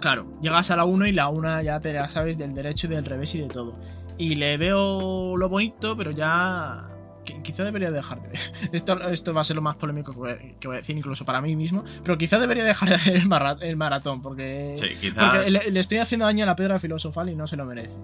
claro, 0.00 0.26
llegas 0.42 0.70
a 0.70 0.76
la 0.76 0.84
1 0.84 1.06
y 1.06 1.12
la 1.12 1.28
1 1.28 1.62
ya 1.62 1.80
te 1.80 1.92
la 1.92 2.08
sabes 2.08 2.38
del 2.38 2.54
derecho 2.54 2.86
y 2.86 2.90
del 2.90 3.04
revés 3.04 3.34
y 3.34 3.40
de 3.40 3.48
todo. 3.48 3.78
Y 4.18 4.34
le 4.36 4.56
veo 4.56 5.36
lo 5.36 5.48
bonito, 5.48 5.96
pero 5.96 6.10
ya. 6.10 6.88
qui- 7.24 7.42
Quizá 7.42 7.64
debería 7.64 7.90
dejar 7.90 8.22
de. 8.22 8.38
Esto, 8.72 8.98
esto 9.10 9.34
va 9.34 9.40
a 9.42 9.44
ser 9.44 9.56
lo 9.56 9.62
más 9.62 9.76
polémico 9.76 10.12
que 10.12 10.18
voy, 10.18 10.30
a, 10.30 10.38
que 10.58 10.68
voy 10.68 10.76
a 10.76 10.80
decir, 10.80 10.96
incluso 10.96 11.24
para 11.24 11.40
mí 11.40 11.54
mismo. 11.56 11.84
Pero 12.02 12.16
quizá 12.16 12.38
debería 12.38 12.64
dejar 12.64 12.88
de 12.88 12.94
hacer 12.94 13.16
el, 13.16 13.26
mara- 13.28 13.56
el 13.60 13.76
maratón, 13.76 14.22
porque. 14.22 14.74
Sí, 14.76 14.86
Porque 14.88 15.00
quizás. 15.00 15.50
le, 15.50 15.70
le 15.70 15.80
estoy 15.80 15.98
haciendo 15.98 16.24
daño 16.26 16.44
a 16.44 16.46
la 16.46 16.56
piedra 16.56 16.78
filosofal 16.78 17.28
y 17.28 17.36
no 17.36 17.46
se 17.46 17.56
lo 17.56 17.64
merece. 17.66 17.96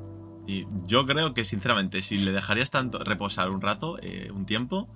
Y 0.46 0.66
yo 0.86 1.06
creo 1.06 1.34
que, 1.34 1.44
sinceramente, 1.44 2.02
si 2.02 2.18
le 2.18 2.32
dejarías 2.32 2.70
tanto 2.70 2.98
reposar 2.98 3.48
un 3.50 3.60
rato, 3.60 3.96
eh, 4.02 4.30
un 4.34 4.44
tiempo, 4.44 4.88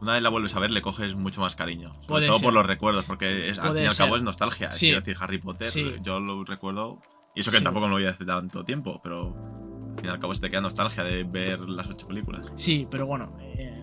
una 0.00 0.12
vez 0.12 0.22
la 0.22 0.28
vuelves 0.28 0.54
a 0.54 0.60
ver, 0.60 0.70
le 0.70 0.82
coges 0.82 1.16
mucho 1.16 1.40
más 1.40 1.56
cariño. 1.56 1.92
Sobre 1.94 2.06
Puede 2.06 2.26
todo 2.28 2.36
ser. 2.38 2.44
por 2.44 2.54
los 2.54 2.64
recuerdos, 2.64 3.04
porque 3.04 3.50
es- 3.50 3.58
al 3.58 3.70
Puede 3.70 3.80
fin 3.80 3.84
y 3.86 3.90
al 3.90 3.96
cabo 3.96 4.16
es 4.16 4.22
nostalgia. 4.22 4.70
Sí. 4.70 4.86
Quiero 4.86 5.00
decir, 5.00 5.16
Harry 5.20 5.38
Potter, 5.38 5.66
Sí. 5.68 5.94
yo 6.00 6.20
lo 6.20 6.44
recuerdo. 6.44 7.00
Y 7.34 7.40
eso 7.40 7.50
que 7.50 7.58
Sí. 7.58 7.64
tampoco 7.64 7.88
lo 7.88 7.94
voy 7.96 8.06
a 8.06 8.10
hace 8.10 8.24
tanto 8.24 8.64
tiempo, 8.64 9.00
pero 9.02 9.34
al 9.94 10.00
fin 10.00 10.10
y 10.10 10.12
al 10.12 10.18
cabo 10.20 10.34
se 10.34 10.40
te 10.40 10.50
queda 10.50 10.60
nostalgia 10.60 11.04
de 11.04 11.24
ver 11.24 11.60
las 11.60 11.88
ocho 11.88 12.06
películas. 12.06 12.52
Sí, 12.56 12.86
pero 12.90 13.06
bueno. 13.06 13.36
eh, 13.40 13.80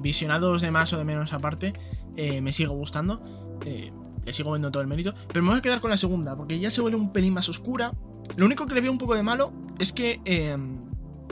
visionados 0.00 0.60
de 0.60 0.70
más 0.70 0.92
o 0.92 0.98
de 0.98 1.04
menos 1.04 1.32
aparte, 1.32 1.72
eh, 2.16 2.40
me 2.40 2.52
sigue 2.52 2.68
gustando. 2.68 3.22
eh, 3.64 3.92
le 4.24 4.32
sigo 4.32 4.50
viendo 4.50 4.70
todo 4.72 4.82
el 4.82 4.88
mérito. 4.88 5.14
Pero 5.28 5.42
me 5.42 5.50
voy 5.50 5.58
a 5.58 5.62
quedar 5.62 5.80
con 5.80 5.90
la 5.90 5.96
segunda, 5.96 6.36
porque 6.36 6.58
ya 6.58 6.68
se 6.68 6.80
vuelve 6.80 6.98
un 6.98 7.12
pelín 7.12 7.32
más 7.32 7.48
oscura. 7.48 7.92
Lo 8.36 8.44
único 8.44 8.66
que 8.66 8.74
le 8.74 8.80
veo 8.80 8.90
un 8.90 8.98
poco 8.98 9.14
de 9.14 9.22
malo 9.22 9.52
es 9.78 9.92
que 9.92 10.20
eh, 10.24 10.56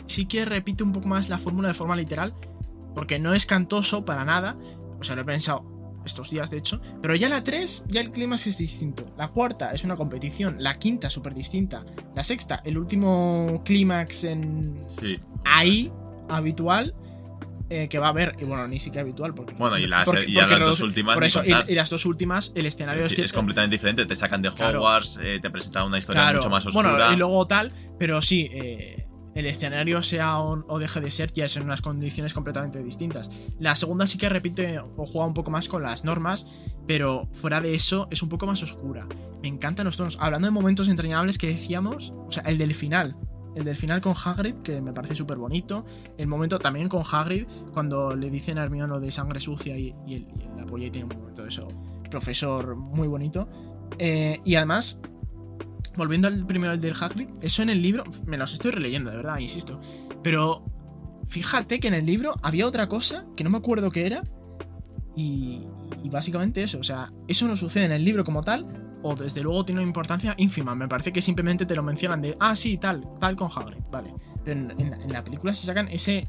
sí 0.07 0.27
que 0.27 0.45
repite 0.45 0.85
un 0.85 0.93
poco 0.93 1.09
más 1.09 1.29
la 1.29 1.39
fórmula 1.39 1.69
de 1.69 1.75
forma 1.75 1.97
literal. 1.97 2.35
Porque 2.95 3.19
no 3.19 3.35
es 3.35 3.47
cantoso 3.47 4.05
para 4.05 4.25
nada. 4.25 4.57
O 5.01 5.05
sea, 5.05 5.17
lo 5.17 5.23
he 5.23 5.25
pensado 5.25 5.65
estos 6.05 6.31
días, 6.31 6.51
de 6.51 6.59
hecho. 6.59 6.81
Pero 7.03 7.15
ya 7.15 7.29
la 7.29 7.43
3, 7.45 7.85
ya 7.89 8.01
el 8.01 8.11
clima 8.11 8.37
es 8.37 8.57
distinto. 8.59 9.07
La 9.17 9.29
cuarta 9.29 9.73
es 9.73 9.85
una 9.85 9.97
competición. 9.97 10.57
La 10.59 10.75
quinta, 10.79 11.11
súper 11.11 11.35
distinta. 11.35 11.85
La 12.15 12.25
sexta, 12.25 12.61
el 12.65 12.77
último 12.79 13.63
clímax 13.65 14.25
en, 14.25 14.81
Sí. 15.01 15.19
ahí 15.45 15.91
habitual 16.29 16.95
eh, 17.71 17.89
que 17.89 17.99
va 17.99 18.09
a 18.09 18.11
haber, 18.11 18.37
y 18.41 18.45
bueno, 18.45 18.69
ni 18.69 18.79
siquiera 18.79 19.01
habitual, 19.03 19.35
porque. 19.35 19.55
Bueno, 19.55 19.79
y 19.79 19.87
las- 19.87 20.05
porque- 20.05 20.27
y 20.29 20.35
porque 20.35 20.51
las 20.59 20.69
dos 20.69 20.81
últimas 20.83 21.15
Por 21.15 21.25
eso, 21.25 21.43
y, 21.43 21.75
las 21.75 21.89
dos 21.89 22.05
últimas, 22.05 22.53
el 22.55 22.67
escenario 22.67 23.07
Es, 23.07 23.13
es, 23.15 23.19
es 23.21 23.33
completamente 23.33 23.75
diferente. 23.77 24.05
Te 24.05 24.15
sacan 24.15 24.43
de 24.43 24.51
Claro. 24.53 24.81
Hogwarts, 24.81 25.19
eh, 25.23 25.39
te 25.41 25.49
presentan 25.51 25.87
una 25.87 25.97
historia 25.97 26.23
claro, 26.23 26.39
mucho 26.41 26.51
más 26.51 26.67
oscura. 26.67 26.91
Bueno, 26.91 27.13
y 27.13 27.17
luego 27.17 27.47
tal, 27.47 27.73
pero 27.99 28.21
sí, 28.21 28.49
eh, 28.53 29.04
el 29.35 29.47
escenario 29.47 30.03
sea 30.03 30.39
o, 30.39 30.65
o 30.69 30.79
deje 30.79 31.01
de 31.01 31.11
ser, 31.11 31.33
ya 31.33 31.45
es 31.45 31.57
en 31.57 31.65
unas 31.65 31.83
condiciones 31.83 32.35
completamente 32.35 32.83
distintas. 32.83 33.31
La 33.59 33.77
segunda 33.77 34.07
sí 34.07 34.19
que 34.19 34.29
repite 34.29 34.79
o 34.79 35.07
juega 35.07 35.27
un 35.27 35.35
poco 35.35 35.51
más 35.51 35.69
con 35.69 35.83
las 35.83 36.05
normas, 36.05 36.47
pero 36.87 37.29
fuera 37.33 37.61
de 37.61 37.75
eso 37.75 38.09
es 38.11 38.23
un 38.23 38.29
poco 38.29 38.47
más 38.47 38.63
oscura. 38.63 39.07
Me 39.43 39.49
encantan 39.49 39.87
los 39.87 39.97
tonos. 39.97 40.17
Hablando 40.21 40.47
de 40.47 40.53
momentos 40.53 40.89
entrañables 40.89 41.39
que 41.39 41.49
decíamos, 41.49 42.13
o 42.27 42.33
sea, 42.33 42.45
el 42.45 42.59
del 42.59 42.75
final. 42.75 43.17
El 43.55 43.65
del 43.65 43.77
final 43.77 44.01
con 44.01 44.15
Hagrid, 44.17 44.57
que 44.57 44.81
me 44.81 44.93
parece 44.93 45.15
súper 45.15 45.39
bonito. 45.39 45.85
El 46.19 46.27
momento 46.27 46.59
también 46.59 46.89
con 46.89 47.03
Hagrid, 47.11 47.47
cuando 47.73 48.17
le 48.17 48.31
dicen 48.31 48.59
a 48.59 48.65
Hermione 48.65 48.89
lo 48.89 49.01
de 49.01 49.13
sangre 49.13 49.41
sucia 49.41 49.77
y, 49.79 49.95
el, 50.09 50.27
y 50.27 50.61
apoyo 50.61 50.91
tiene 50.91 51.07
un 51.13 51.21
momento 51.21 51.43
de 51.43 51.49
eso. 51.49 51.69
Profesor 52.11 52.75
muy 52.75 53.07
bonito. 53.07 53.49
Eh, 53.99 54.41
y 54.45 54.57
además, 54.57 55.01
volviendo 55.97 56.29
al 56.29 56.47
primero 56.47 56.73
el 56.73 56.81
del 56.81 56.95
Hagrid, 56.99 57.29
eso 57.41 57.63
en 57.63 57.71
el 57.71 57.81
libro, 57.83 58.05
me 58.27 58.37
los 58.39 58.53
estoy 58.53 58.71
releyendo, 58.73 59.11
de 59.11 59.17
verdad, 59.19 59.39
insisto. 59.39 59.81
Pero 60.23 60.65
fíjate 61.29 61.81
que 61.81 61.89
en 61.89 61.95
el 61.95 62.07
libro 62.07 62.35
había 62.43 62.67
otra 62.67 62.89
cosa 62.89 63.25
que 63.37 63.45
no 63.45 63.51
me 63.51 63.59
acuerdo 63.59 63.91
qué 63.91 64.07
era. 64.07 64.23
Y, 65.17 65.61
y 66.03 66.09
básicamente 66.09 66.63
eso, 66.63 66.79
o 66.79 66.83
sea, 66.83 67.13
eso 67.29 67.47
no 67.47 67.57
sucede 67.57 67.85
en 67.85 67.93
el 67.93 68.05
libro 68.05 68.25
como 68.25 68.43
tal, 68.43 68.67
o 69.03 69.15
desde 69.15 69.43
luego 69.43 69.65
tiene 69.65 69.81
una 69.81 69.87
importancia 69.89 70.35
ínfima. 70.39 70.75
Me 70.75 70.89
parece 70.89 71.13
que 71.13 71.23
simplemente 71.23 71.67
te 71.67 71.77
lo 71.77 71.83
mencionan 71.85 72.21
de, 72.21 72.37
ah, 72.41 72.57
sí, 72.57 72.79
tal, 72.79 73.05
tal 73.21 73.37
con 73.37 73.49
Hagrid, 73.55 73.83
vale. 73.91 74.13
Pero 74.45 74.61
en, 74.61 74.71
en 74.81 74.91
la- 74.91 74.97
en 74.97 75.13
la 75.13 75.23
película 75.23 75.55
se 75.55 75.67
sacan 75.67 75.87
ese 75.89 76.27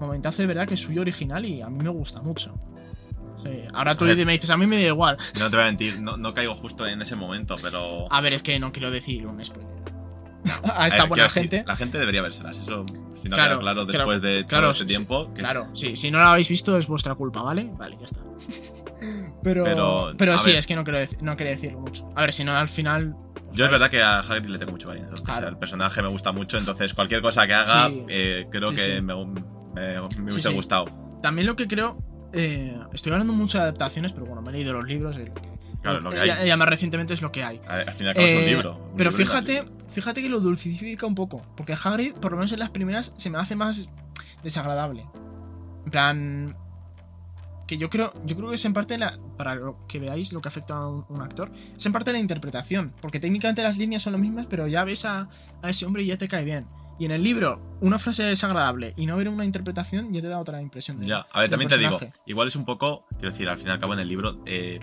momentazo 0.00 0.42
de 0.42 0.46
verdad 0.48 0.66
que 0.68 0.74
es 0.74 0.80
suyo 0.80 1.00
original 1.02 1.44
y 1.44 1.60
a 1.62 1.68
mí 1.68 1.78
me 1.82 1.90
gusta 1.90 2.22
mucho. 2.22 2.54
Sí, 3.44 3.62
ahora 3.74 3.96
tú 3.96 4.04
ver. 4.04 4.16
me 4.26 4.32
dices, 4.32 4.50
a 4.50 4.56
mí 4.56 4.66
me 4.66 4.76
da 4.76 4.88
igual. 4.88 5.16
No 5.38 5.50
te 5.50 5.56
voy 5.56 5.62
a 5.64 5.68
mentir, 5.68 6.00
no, 6.00 6.16
no 6.16 6.32
caigo 6.34 6.54
justo 6.54 6.86
en 6.86 7.00
ese 7.02 7.16
momento, 7.16 7.56
pero. 7.62 8.06
A 8.12 8.20
ver, 8.20 8.32
es 8.34 8.42
que 8.42 8.58
no 8.58 8.72
quiero 8.72 8.90
decir 8.90 9.26
un 9.26 9.44
spoiler. 9.44 9.70
a 10.64 10.82
A 10.84 10.86
esta 10.88 11.00
ver, 11.02 11.08
buena 11.08 11.24
decir, 11.24 11.42
gente. 11.42 11.64
La 11.66 11.76
gente 11.76 11.98
debería 11.98 12.22
vérselas, 12.22 12.56
eso. 12.58 12.84
Si 13.14 13.28
no 13.28 13.36
Claro, 13.36 13.58
queda 13.60 13.60
claro 13.60 13.86
claro, 13.86 13.86
después 13.86 14.22
de 14.22 14.44
claro, 14.46 14.62
todo 14.64 14.70
este 14.72 14.84
sí, 14.84 14.88
tiempo. 14.88 15.32
que- 15.34 15.40
Claro, 15.40 15.68
sí, 15.74 15.96
si 15.96 16.10
no 16.10 16.18
lo 16.18 16.28
habéis 16.28 16.48
visto 16.48 16.76
es 16.78 16.86
vuestra 16.86 17.14
culpa, 17.14 17.42
¿vale? 17.42 17.70
Vale, 17.78 17.96
ya 17.98 18.06
está. 18.06 18.20
Pero, 19.42 19.64
Pero, 20.18 20.36
sí, 20.38 20.50
ver. 20.50 20.58
es 20.58 20.66
que 20.66 20.76
no, 20.76 20.84
quiero 20.84 20.98
no 21.22 21.34
quería 21.36 21.52
decirlo 21.52 21.80
mucho. 21.80 22.10
A 22.14 22.20
ver, 22.22 22.32
si 22.34 22.44
no, 22.44 22.54
al 22.56 22.68
final. 22.68 23.16
Yo 23.52 23.64
es 23.64 23.70
verdad 23.70 23.88
que 23.90 24.02
a 24.02 24.18
Hagrid 24.20 24.50
le 24.50 24.58
tengo 24.58 24.72
mucho 24.72 24.88
cariño. 24.88 25.06
entonces, 25.06 25.24
Claro. 25.26 25.48
El 25.48 25.56
personaje 25.56 26.02
me 26.02 26.08
gusta 26.08 26.32
mucho, 26.32 26.58
entonces 26.58 26.92
cualquier 26.94 27.22
cosa 27.22 27.46
que 27.46 27.54
haga, 27.54 27.88
Sí. 27.88 28.04
eh, 28.08 28.46
creo 28.50 28.68
Sí, 28.70 28.74
que 28.76 28.82
sí. 28.96 29.00
me, 29.02 29.14
me- 29.14 30.00
me 30.18 30.30
hubiese 30.32 30.48
sí. 30.50 30.54
gustado. 30.54 30.84
También 31.22 31.46
lo 31.46 31.56
que 31.56 31.66
creo. 31.66 31.98
Eh, 32.32 32.78
estoy 32.92 33.12
hablando 33.12 33.32
mucho 33.32 33.58
de 33.58 33.64
adaptaciones, 33.64 34.12
pero 34.12 34.26
bueno, 34.26 34.42
me 34.42 34.50
he 34.50 34.52
leído 34.52 34.72
los 34.72 34.84
libros. 34.84 35.16
El, 35.16 35.30
Claro, 35.82 36.00
lo 36.00 36.10
que 36.10 36.20
hay. 36.20 36.46
ya 36.46 36.56
más 36.58 36.68
recientemente 36.68 37.14
es 37.14 37.22
lo 37.22 37.32
que 37.32 37.42
hay. 37.42 37.58
Al 37.66 37.94
fin 37.94 38.04
y 38.06 38.08
al 38.10 38.14
cabo 38.14 38.26
es 38.26 38.34
un 38.34 38.42
Eh, 38.42 38.46
libro. 38.50 38.74
un 38.76 38.96
Pero 38.98 39.10
libro 39.10 39.22
y 39.22 39.26
fíjate, 39.26 39.64
fíjate 39.88 40.20
que 40.22 40.28
lo 40.28 40.40
dulcifica 40.40 41.06
un 41.06 41.14
poco. 41.14 41.40
Porque 41.56 41.72
Hagrid, 41.72 42.12
por 42.14 42.32
lo 42.32 42.36
menos 42.36 42.52
en 42.52 42.58
las 42.58 42.68
primeras, 42.68 43.12
se 43.16 43.30
me 43.30 43.38
hace 43.38 43.56
más 43.56 43.88
desagradable. 44.44 45.06
En 45.86 45.90
plan. 45.90 46.56
Que 47.66 47.78
yo 47.78 47.88
creo, 47.88 48.12
yo 48.26 48.36
creo 48.36 48.50
que 48.50 48.56
es 48.56 48.64
en 48.66 48.74
parte 48.74 48.98
la. 48.98 49.18
Para 49.38 49.54
lo 49.54 49.86
que 49.86 49.98
veáis 49.98 50.32
lo 50.34 50.42
que 50.42 50.48
afecta 50.48 50.74
a 50.74 50.86
un, 50.86 51.06
un 51.08 51.22
actor. 51.22 51.50
Es 51.78 51.86
en 51.86 51.92
parte 51.92 52.12
la 52.12 52.18
interpretación. 52.18 52.92
Porque 53.00 53.18
técnicamente 53.18 53.62
las 53.62 53.78
líneas 53.78 54.02
son 54.02 54.12
las 54.12 54.20
mismas, 54.20 54.46
pero 54.50 54.66
ya 54.66 54.84
ves 54.84 55.06
a, 55.06 55.28
a 55.62 55.70
ese 55.70 55.86
hombre 55.86 56.02
y 56.02 56.06
ya 56.06 56.18
te 56.18 56.28
cae 56.28 56.44
bien. 56.44 56.66
Y 57.00 57.06
en 57.06 57.10
el 57.12 57.22
libro, 57.24 57.78
una 57.80 57.98
frase 57.98 58.22
desagradable 58.24 58.92
y 58.96 59.06
no 59.06 59.16
ver 59.16 59.28
una 59.28 59.44
interpretación 59.44 60.12
ya 60.12 60.20
te 60.20 60.28
da 60.28 60.38
otra 60.38 60.60
impresión. 60.62 61.00
de- 61.00 61.06
Ya, 61.06 61.26
a 61.32 61.40
ver, 61.40 61.50
también 61.50 61.68
te 61.70 61.78
digo, 61.78 61.98
igual 62.26 62.46
es 62.48 62.54
un 62.56 62.64
poco, 62.66 63.06
quiero 63.18 63.30
decir, 63.32 63.48
al 63.48 63.56
fin 63.58 63.68
y 63.68 63.70
al 63.70 63.80
cabo 63.80 63.94
en 63.94 64.00
el 64.00 64.06
libro, 64.08 64.42
eh, 64.46 64.78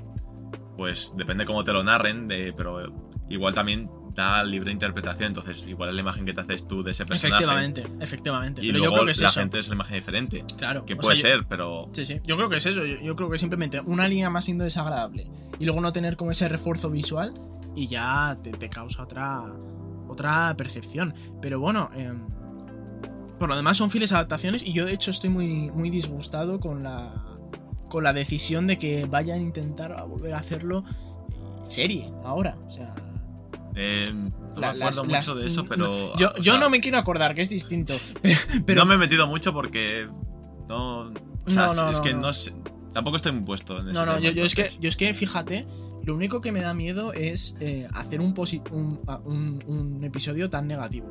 pues 0.75 1.13
depende 1.15 1.45
cómo 1.45 1.63
te 1.63 1.71
lo 1.73 1.84
narren, 1.84 2.27
de, 2.27 2.53
pero 2.58 2.91
igual 3.30 3.53
también 3.53 3.89
da 4.15 4.43
libre 4.43 4.71
interpretación, 4.71 5.27
entonces 5.27 5.63
igual 5.67 5.89
es 5.89 5.95
la 5.95 6.01
imagen 6.01 6.25
que 6.25 6.34
te 6.34 6.41
haces 6.41 6.67
tú 6.67 6.82
de 6.82 6.89
ese 6.89 7.06
personaje. 7.06 7.43
Efectivamente, 7.43 7.84
efectivamente. 7.99 8.62
Y 8.63 8.67
pero 8.71 8.77
yo 8.77 8.80
luego 8.86 8.95
creo 8.95 9.06
que 9.06 9.12
es 9.12 9.21
la 9.21 9.30
eso. 9.30 9.39
gente 9.39 9.60
es 9.60 9.67
una 9.67 9.75
imagen 9.75 9.95
diferente, 9.97 10.43
Claro. 10.58 10.86
que 10.86 10.95
puede 10.95 11.15
sea, 11.17 11.30
yo- 11.32 11.38
ser, 11.38 11.45
pero... 11.47 11.89
Sí, 11.93 12.03
sí. 12.03 12.19
Yo 12.25 12.36
creo 12.36 12.49
que 12.49 12.58
es 12.58 12.65
eso. 12.65 12.84
Yo, 12.84 12.99
yo 12.99 13.15
creo 13.15 13.30
que 13.30 13.38
simplemente 13.38 13.80
una 13.80 14.08
línea 14.08 14.32
más 14.32 14.45
siendo 14.45 14.63
desagradable 14.63 15.27
y 15.60 15.65
luego 15.65 15.82
no 15.82 15.93
tener 15.93 16.17
como 16.17 16.32
ese 16.32 16.47
refuerzo 16.47 16.89
visual 16.89 17.34
y 17.75 17.88
ya 17.88 18.36
te, 18.43 18.49
te 18.51 18.69
causa 18.69 19.03
otra 19.03 19.43
otra 20.17 20.56
percepción. 20.58 21.13
Pero 21.41 21.60
bueno, 21.60 21.89
em, 21.95 22.19
por 23.39 23.47
lo 23.49 23.56
demás 23.56 23.77
son 23.77 23.91
fieles 23.91 24.12
adaptaciones 24.12 24.63
y 24.63 24.73
yo 24.73 24.86
de 24.86 24.93
hecho 24.93 25.12
estoy 25.12 25.30
muy, 25.30 25.69
muy 25.71 25.89
disgustado 25.89 26.60
con 26.60 26.84
la 26.84 27.13
con 27.89 28.03
la 28.03 28.12
decisión 28.12 28.67
de 28.67 28.77
que 28.77 29.06
vayan 29.06 29.39
a 29.39 29.41
intentar 29.41 29.93
a 29.93 30.03
volver 30.03 30.34
a 30.34 30.39
hacerlo 30.39 30.84
serie 31.69 32.12
ahora. 32.25 32.58
O 32.67 32.71
sea, 32.71 32.93
eh, 33.75 34.12
no 34.13 34.60
la- 34.60 34.73
me 34.73 34.80
acuerdo 34.84 35.06
las- 35.06 35.25
mucho 35.27 35.39
de 35.39 35.45
eso, 35.47 35.63
pero... 35.65 36.17
yo, 36.17 36.32
o 36.32 36.38
yo 36.38 36.53
sea, 36.53 36.60
no 36.60 36.69
me 36.69 36.82
quiero 36.82 36.97
acordar 36.97 37.34
que 37.34 37.43
es 37.43 37.49
distinto. 37.49 37.93
Pero, 38.21 38.38
pero- 38.65 38.80
No 38.82 38.86
me 38.88 38.95
he 38.95 38.97
metido 38.97 39.25
mucho 39.27 39.53
porque 39.53 40.08
no... 40.67 41.03
O 41.45 41.49
sea, 41.49 41.67
No, 41.75 41.91
es 41.91 42.01
que 42.01 42.13
no. 42.13 42.34
sé... 42.34 42.53
Tampoco 42.91 43.15
estoy 43.17 43.32
muy 43.32 43.43
puesto 43.45 43.80
en 43.80 43.89
ese 43.89 43.93
No, 43.93 44.06
no, 44.06 44.19
yo, 44.19 44.32
yo 44.32 44.43
es 44.43 44.53
que, 44.56 44.69
yo 44.82 44.89
es 44.89 44.97
que, 44.97 45.13
fíjate, 45.13 45.65
lo 46.08 46.15
único 46.15 46.39
que 46.39 46.52
me 46.54 46.62
da 46.62 46.74
miedo 46.74 47.12
es 47.12 47.56
eh, 47.60 47.86
hacer 47.93 48.22
un, 48.22 48.34
posi- 48.34 48.62
un, 48.72 48.98
un- 49.26 49.60
un 49.67 50.04
episodio 50.06 50.50
tan 50.50 50.65
negativo. 50.65 51.06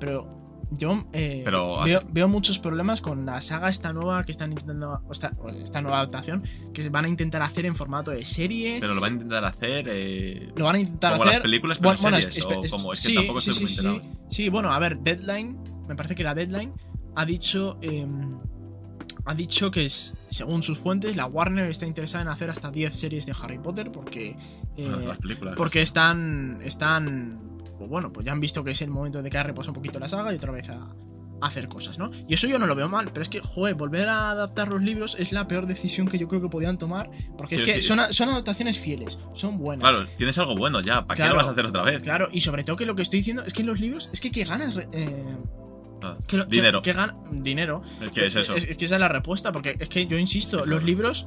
Pero 0.00 0.26
yo 0.70 1.04
eh, 1.12 1.42
Pero 1.44 1.80
veo, 2.10 2.28
muchos 2.28 2.58
problemas 2.58 3.02
con 3.02 3.26
la 3.26 3.40
saga 3.42 3.68
esta 3.68 3.92
nueva 3.92 4.24
que 4.24 4.32
están 4.32 4.50
intentando, 4.52 5.02
o 5.06 5.12
esta, 5.12 5.32
o 5.38 5.50
esta 5.50 5.82
nueva 5.82 5.98
adaptación, 5.98 6.44
que 6.72 6.88
van 6.88 7.04
a 7.04 7.08
intentar 7.08 7.42
hacer 7.42 7.66
en 7.66 7.74
formato 7.74 8.10
de 8.10 8.24
serie. 8.24 8.78
Pero 8.80 8.94
lo 8.94 9.02
van 9.02 9.10
a 9.10 9.14
intentar 9.16 9.44
hacer... 9.44 9.86
eh, 9.90 10.50
lo 10.56 10.64
van 10.64 10.76
a 10.76 10.80
intentar 10.80 11.12
como 11.12 11.24
hacer. 11.24 11.34
las 11.34 11.42
películas, 11.42 11.78
pero 11.78 11.90
en 11.90 11.98
series, 11.98 12.44
o 12.44 12.48
espe- 12.48 12.70
como- 12.70 12.92
es 12.94 13.00
que 13.02 13.08
sí, 13.08 13.14
tampoco 13.16 13.40
sí, 13.40 13.50
estoy 13.50 13.66
sí, 13.68 13.86
muy 13.86 14.02
sí. 14.02 14.10
Sí, 14.30 14.48
bueno, 14.48 14.72
a 14.72 14.78
ver, 14.78 14.98
Deadline, 15.00 15.58
me 15.86 15.94
parece 15.94 16.14
que 16.14 16.24
la 16.24 16.34
Deadline 16.34 16.72
ha 17.16 17.24
dicho. 17.26 17.78
Ha 19.28 19.34
dicho 19.34 19.70
que 19.70 19.84
es, 19.84 20.14
según 20.30 20.62
sus 20.62 20.78
fuentes, 20.78 21.14
la 21.16 21.26
Warner 21.26 21.70
está 21.70 21.86
interesada 21.86 22.22
en 22.22 22.28
hacer 22.28 22.50
hasta 22.50 22.70
10 22.70 22.94
series 22.94 23.26
de 23.26 23.34
Harry 23.40 23.58
Potter 23.58 23.90
porque. 23.92 24.36
eh, 24.76 24.90
Ah, 24.92 24.98
las 25.08 25.18
películas. 25.18 25.54
porque 25.56 25.82
están. 25.82 26.60
Están. 26.64 27.40
pues 27.78 27.88
bueno, 27.90 28.12
pues 28.12 28.26
ya 28.26 28.32
han 28.32 28.40
visto 28.40 28.64
que 28.64 28.70
es 28.72 28.82
el 28.82 28.90
momento 28.90 29.22
de 29.22 29.30
que 29.30 29.42
reposa 29.42 29.70
un 29.70 29.74
poquito 29.74 29.98
la 29.98 30.08
saga 30.08 30.32
y 30.32 30.36
otra 30.36 30.50
vez 30.52 30.68
a, 30.70 30.74
a 31.40 31.46
hacer 31.46 31.68
cosas, 31.68 31.98
¿no? 31.98 32.10
Y 32.28 32.34
eso 32.34 32.48
yo 32.48 32.58
no 32.58 32.66
lo 32.66 32.74
veo 32.74 32.88
mal, 32.88 33.06
pero 33.12 33.22
es 33.22 33.28
que, 33.28 33.40
joder, 33.40 33.74
volver 33.76 34.08
a 34.08 34.30
adaptar 34.30 34.68
los 34.68 34.82
libros 34.82 35.14
es 35.18 35.30
la 35.30 35.46
peor 35.46 35.66
decisión 35.66 36.08
que 36.08 36.18
yo 36.18 36.26
creo 36.26 36.40
que 36.42 36.48
podían 36.48 36.78
tomar. 36.78 37.10
Porque 37.36 37.54
es 37.54 37.62
que 37.62 37.74
decir, 37.74 37.84
son, 37.84 38.12
son 38.12 38.30
adaptaciones 38.30 38.78
fieles, 38.80 39.18
son 39.34 39.58
buenas. 39.58 39.88
Claro, 39.96 40.08
tienes 40.16 40.36
algo 40.38 40.56
bueno 40.56 40.80
ya, 40.80 41.06
¿para 41.06 41.22
qué 41.24 41.28
lo 41.30 41.36
vas 41.36 41.46
a 41.46 41.50
hacer 41.52 41.66
otra 41.66 41.82
vez? 41.84 42.00
Claro, 42.02 42.28
y 42.32 42.40
sobre 42.40 42.64
todo 42.64 42.74
que 42.76 42.86
lo 42.86 42.96
que 42.96 43.02
estoy 43.02 43.20
diciendo 43.20 43.44
es 43.44 43.52
que 43.52 43.60
en 43.60 43.68
los 43.68 43.78
libros 43.78 44.10
es 44.12 44.20
que 44.20 44.30
qué 44.32 44.42
ganas. 44.44 44.76
eh, 44.92 45.24
Ah, 46.02 46.16
que 46.26 46.36
lo- 46.36 46.44
que- 46.48 46.56
dinero. 46.56 46.82
Que, 46.82 46.94
gan- 46.94 47.16
dinero. 47.42 47.82
Es 48.00 48.10
que 48.12 48.26
es 48.26 48.36
eso. 48.36 48.54
Es, 48.54 48.64
es 48.64 48.76
que 48.76 48.84
esa 48.84 48.94
es 48.96 49.00
la 49.00 49.08
respuesta, 49.08 49.50
porque 49.52 49.76
es 49.78 49.88
que 49.88 50.06
yo 50.06 50.16
insisto, 50.18 50.64
los 50.66 50.82
libros 50.84 51.26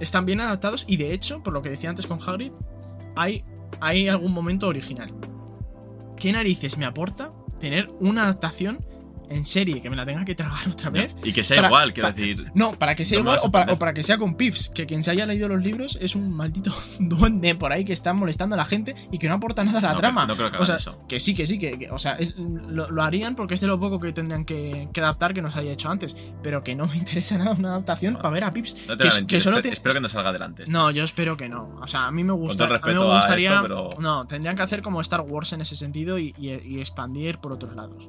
están 0.00 0.24
bien 0.26 0.40
adaptados 0.40 0.84
y 0.88 0.96
de 0.96 1.12
hecho, 1.12 1.42
por 1.42 1.52
lo 1.52 1.62
que 1.62 1.70
decía 1.70 1.90
antes 1.90 2.06
con 2.06 2.18
Hagrid, 2.24 2.52
hay, 3.16 3.44
hay 3.80 4.08
algún 4.08 4.32
momento 4.32 4.68
original. 4.68 5.12
¿Qué 6.16 6.32
narices 6.32 6.78
me 6.78 6.84
aporta 6.86 7.32
tener 7.60 7.88
una 8.00 8.22
adaptación 8.24 8.84
en 9.30 9.44
serie 9.44 9.80
que 9.80 9.90
me 9.90 9.96
la 9.96 10.04
tenga 10.04 10.24
que 10.24 10.34
tragar 10.34 10.68
otra 10.72 10.90
vez? 10.90 11.14
Y 11.24 11.32
que 11.32 11.42
sea 11.44 11.56
Para- 11.56 11.68
igual, 11.68 11.92
quiero 11.94 12.12
decir. 12.12 12.44
No, 12.54 12.72
para 12.72 12.94
que 12.94 13.04
sea 13.04 13.18
No 13.18 13.22
igual 13.24 13.38
o 13.44 13.50
para, 13.50 13.72
o 13.72 13.78
para 13.78 13.92
que 13.94 14.02
sea 14.02 14.18
con 14.18 14.36
Pips. 14.36 14.70
Que 14.74 14.86
quien 14.86 15.02
se 15.02 15.10
haya 15.10 15.26
leído 15.26 15.48
los 15.48 15.62
libros 15.62 15.98
es 16.00 16.14
un 16.16 16.32
maldito 16.34 16.72
duende 16.98 17.54
por 17.54 17.72
ahí 17.72 17.84
que 17.84 17.92
está 17.92 18.12
molestando 18.12 18.54
a 18.54 18.58
la 18.58 18.64
gente 18.64 18.94
y 19.10 19.18
que 19.18 19.28
no 19.28 19.34
aporta 19.34 19.64
nada 19.64 19.78
a 19.78 19.82
la 19.82 19.92
no, 19.92 19.98
trama. 19.98 20.26
No 20.26 20.36
creo 20.36 20.50
que 20.50 20.56
O 20.58 20.64
sea, 20.64 20.76
eso. 20.76 20.98
que 21.08 21.20
sí, 21.20 21.34
que 21.34 21.46
sí, 21.46 21.58
que, 21.58 21.78
que- 21.78 21.90
o 21.90 21.98
sea, 21.98 22.12
es- 22.14 22.34
lo, 22.36 22.90
lo 22.90 23.02
harían 23.02 23.34
porque 23.36 23.54
es 23.54 23.60
de 23.60 23.66
lo 23.66 23.78
poco 23.78 23.98
que 24.00 24.12
tendrían 24.12 24.44
que, 24.44 24.88
que 24.92 25.00
adaptar 25.00 25.34
que 25.34 25.42
nos 25.42 25.56
haya 25.56 25.72
hecho 25.72 25.90
antes. 25.90 26.16
Pero 26.42 26.62
que 26.62 26.74
no 26.74 26.86
me 26.86 26.96
interesa 26.96 27.38
nada 27.38 27.52
una 27.52 27.70
adaptación 27.70 28.14
Bueno, 28.14 28.22
para 28.22 28.34
ver 28.34 28.44
a 28.44 28.52
Pips. 28.52 28.76
No 28.88 28.96
te 28.96 29.08
que, 29.08 29.14
mentir, 29.14 29.42
solo 29.42 29.58
espero 29.58 29.94
que 29.94 30.00
no 30.00 30.08
salga 30.08 30.30
adelante. 30.30 30.64
No, 30.68 30.90
yo 30.90 31.04
espero 31.04 31.36
que 31.36 31.48
no. 31.48 31.76
O 31.80 31.86
sea, 31.86 32.06
a 32.06 32.10
mí 32.12 32.24
me 32.24 32.32
gusta. 32.32 32.64
todo 32.64 32.66
a 32.66 32.78
mí 32.78 32.82
respeto 32.82 33.06
me 33.08 33.12
a 33.12 33.16
gustaría. 33.18 33.50
esto, 33.54 33.62
pero- 33.62 33.88
No, 34.00 34.26
tendrían 34.26 34.56
que 34.56 34.62
hacer 34.62 34.82
como 34.82 35.00
Star 35.00 35.20
Wars 35.20 35.52
en 35.52 35.60
ese 35.60 35.76
sentido 35.76 36.18
y, 36.18 36.34
y- 36.38 36.50
y 36.50 36.78
expandir 36.80 37.38
por 37.38 37.52
otros 37.52 37.74
lados. 37.74 38.08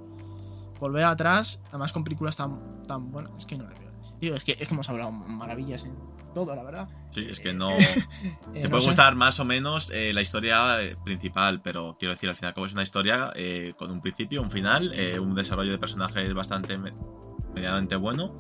Volver 0.80 1.04
atrás, 1.06 1.62
además 1.70 1.92
con 1.94 2.04
películas 2.04 2.36
tan, 2.38 2.84
tan 2.88 3.12
buenas. 3.12 3.32
Es 3.38 3.46
que 3.46 3.58
no 3.58 3.68
le 3.70 3.80
veo 3.80 4.04
sentido. 4.04 4.36
Es 4.36 4.44
que, 4.44 4.54
es 4.54 4.68
que 4.68 4.74
hemos 4.74 4.90
hablado 4.90 5.12
maravillas 5.12 5.86
en 5.86 5.96
todo, 6.34 6.54
la 6.56 6.64
verdad. 6.64 6.90
Sí, 7.12 7.26
es 7.30 7.40
que 7.40 7.54
no. 7.54 7.70
Eh, 8.54 8.62
Te 8.62 8.64
no 8.64 8.70
puede 8.72 8.84
sé. 8.84 8.88
gustar 8.90 9.16
más 9.16 9.40
o 9.42 9.46
menos 9.46 9.90
eh, 9.94 10.14
la 10.14 10.22
historia 10.22 10.82
eh, 10.82 10.96
principal, 11.04 11.62
pero 11.62 11.96
quiero 12.00 12.14
decir, 12.14 12.30
al 12.30 12.36
fin 12.36 12.46
y 12.46 12.48
al 12.48 12.54
cabo 12.54 12.66
es 12.66 12.74
una 12.74 12.84
historia 12.84 13.32
eh, 13.36 13.74
con 13.78 13.92
un 13.92 14.00
principio, 14.02 14.42
un 14.42 14.50
final, 14.52 14.92
eh, 14.94 15.20
un 15.20 15.36
desarrollo 15.36 15.72
de 15.72 15.78
personajes 15.78 16.34
bastante 16.34 16.78
me- 16.78 16.94
medianamente 17.54 17.96
bueno. 17.98 18.34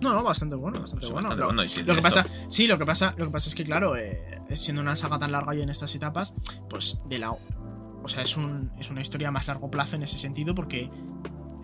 No, 0.00 0.12
no, 0.12 0.22
bastante 0.22 0.54
bueno, 0.56 0.78
bastante 0.80 1.06
Sí, 1.06 1.12
bueno. 1.12 1.28
bastante 1.28 1.40
Lo- 1.40 1.46
bueno, 1.46 1.64
y 1.64 1.68
si 1.68 1.80
Lo 1.82 1.94
que 1.94 2.00
esto- 2.00 2.02
pasa, 2.22 2.26
sí, 2.48 2.66
lo 2.66 2.78
que 2.78 2.84
pasa, 2.86 3.14
lo 3.16 3.26
que 3.26 3.32
pasa 3.32 3.48
es 3.48 3.54
que 3.54 3.64
claro, 3.64 3.96
eh, 3.96 4.40
siendo 4.54 4.82
una 4.82 4.94
saga 4.96 5.18
tan 5.18 5.32
larga 5.32 5.54
y 5.54 5.62
en 5.62 5.68
estas 5.70 5.92
etapas, 5.94 6.34
pues 6.68 7.00
de 7.08 7.18
la, 7.18 7.30
o 7.32 8.08
sea, 8.08 8.22
es 8.22 8.36
un, 8.36 8.70
es 8.78 8.90
una 8.90 9.00
historia 9.00 9.28
a 9.28 9.30
más 9.32 9.46
largo 9.48 9.68
plazo 9.70 9.96
en 9.96 10.02
ese 10.04 10.18
sentido 10.18 10.54
porque 10.54 10.90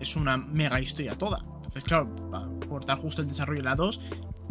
es 0.03 0.15
una 0.15 0.37
mega 0.37 0.79
historia 0.79 1.17
toda. 1.17 1.39
Entonces, 1.55 1.83
claro, 1.83 2.15
para 2.29 2.47
cortar 2.69 2.97
justo 2.99 3.21
el 3.21 3.27
desarrollo 3.27 3.59
de 3.61 3.65
la 3.65 3.75
2 3.75 3.99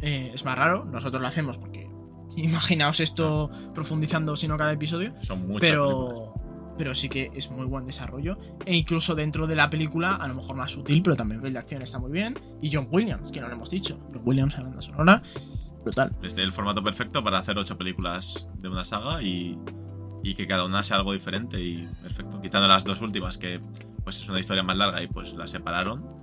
eh, 0.00 0.30
es 0.34 0.44
más 0.44 0.58
raro. 0.58 0.84
Nosotros 0.84 1.22
lo 1.22 1.28
hacemos 1.28 1.56
porque 1.58 1.88
imaginaos 2.36 3.00
esto 3.00 3.50
profundizando 3.74 4.34
sino 4.36 4.56
cada 4.56 4.72
episodio, 4.72 5.14
Son 5.22 5.46
muchas 5.46 5.70
películas. 5.70 6.10
pero 6.10 6.34
pero 6.78 6.94
sí 6.94 7.08
que 7.10 7.30
es 7.34 7.50
muy 7.50 7.66
buen 7.66 7.84
desarrollo 7.84 8.38
e 8.64 8.74
incluso 8.74 9.14
dentro 9.14 9.46
de 9.46 9.54
la 9.54 9.68
película 9.68 10.14
a 10.16 10.26
lo 10.26 10.34
mejor 10.34 10.56
más 10.56 10.72
sutil, 10.72 11.02
pero 11.02 11.14
también 11.14 11.44
el 11.44 11.52
de 11.52 11.58
acción 11.58 11.82
está 11.82 11.98
muy 11.98 12.10
bien 12.10 12.34
y 12.62 12.72
John 12.72 12.88
Williams, 12.90 13.30
que 13.30 13.40
no 13.42 13.48
lo 13.48 13.54
hemos 13.54 13.68
dicho, 13.68 14.00
John 14.12 14.22
Williams 14.24 14.56
la 14.56 14.62
banda 14.64 14.80
sonora, 14.82 15.22
brutal. 15.84 16.16
Dé 16.22 16.42
el 16.42 16.50
formato 16.50 16.82
perfecto 16.82 17.22
para 17.22 17.38
hacer 17.38 17.58
ocho 17.58 17.76
películas 17.76 18.48
de 18.56 18.68
una 18.70 18.84
saga 18.84 19.22
y, 19.22 19.58
y 20.22 20.34
que 20.34 20.46
cada 20.46 20.64
una 20.64 20.82
sea 20.82 20.96
algo 20.96 21.12
diferente 21.12 21.60
y 21.60 21.86
perfecto. 22.02 22.40
Quitando 22.40 22.66
las 22.66 22.84
dos 22.84 23.02
últimas, 23.02 23.36
que 23.36 23.60
pues 24.04 24.20
es 24.20 24.28
una 24.28 24.40
historia 24.40 24.62
más 24.62 24.76
larga 24.76 25.02
y 25.02 25.06
pues 25.08 25.32
las 25.34 25.50
separaron. 25.50 26.20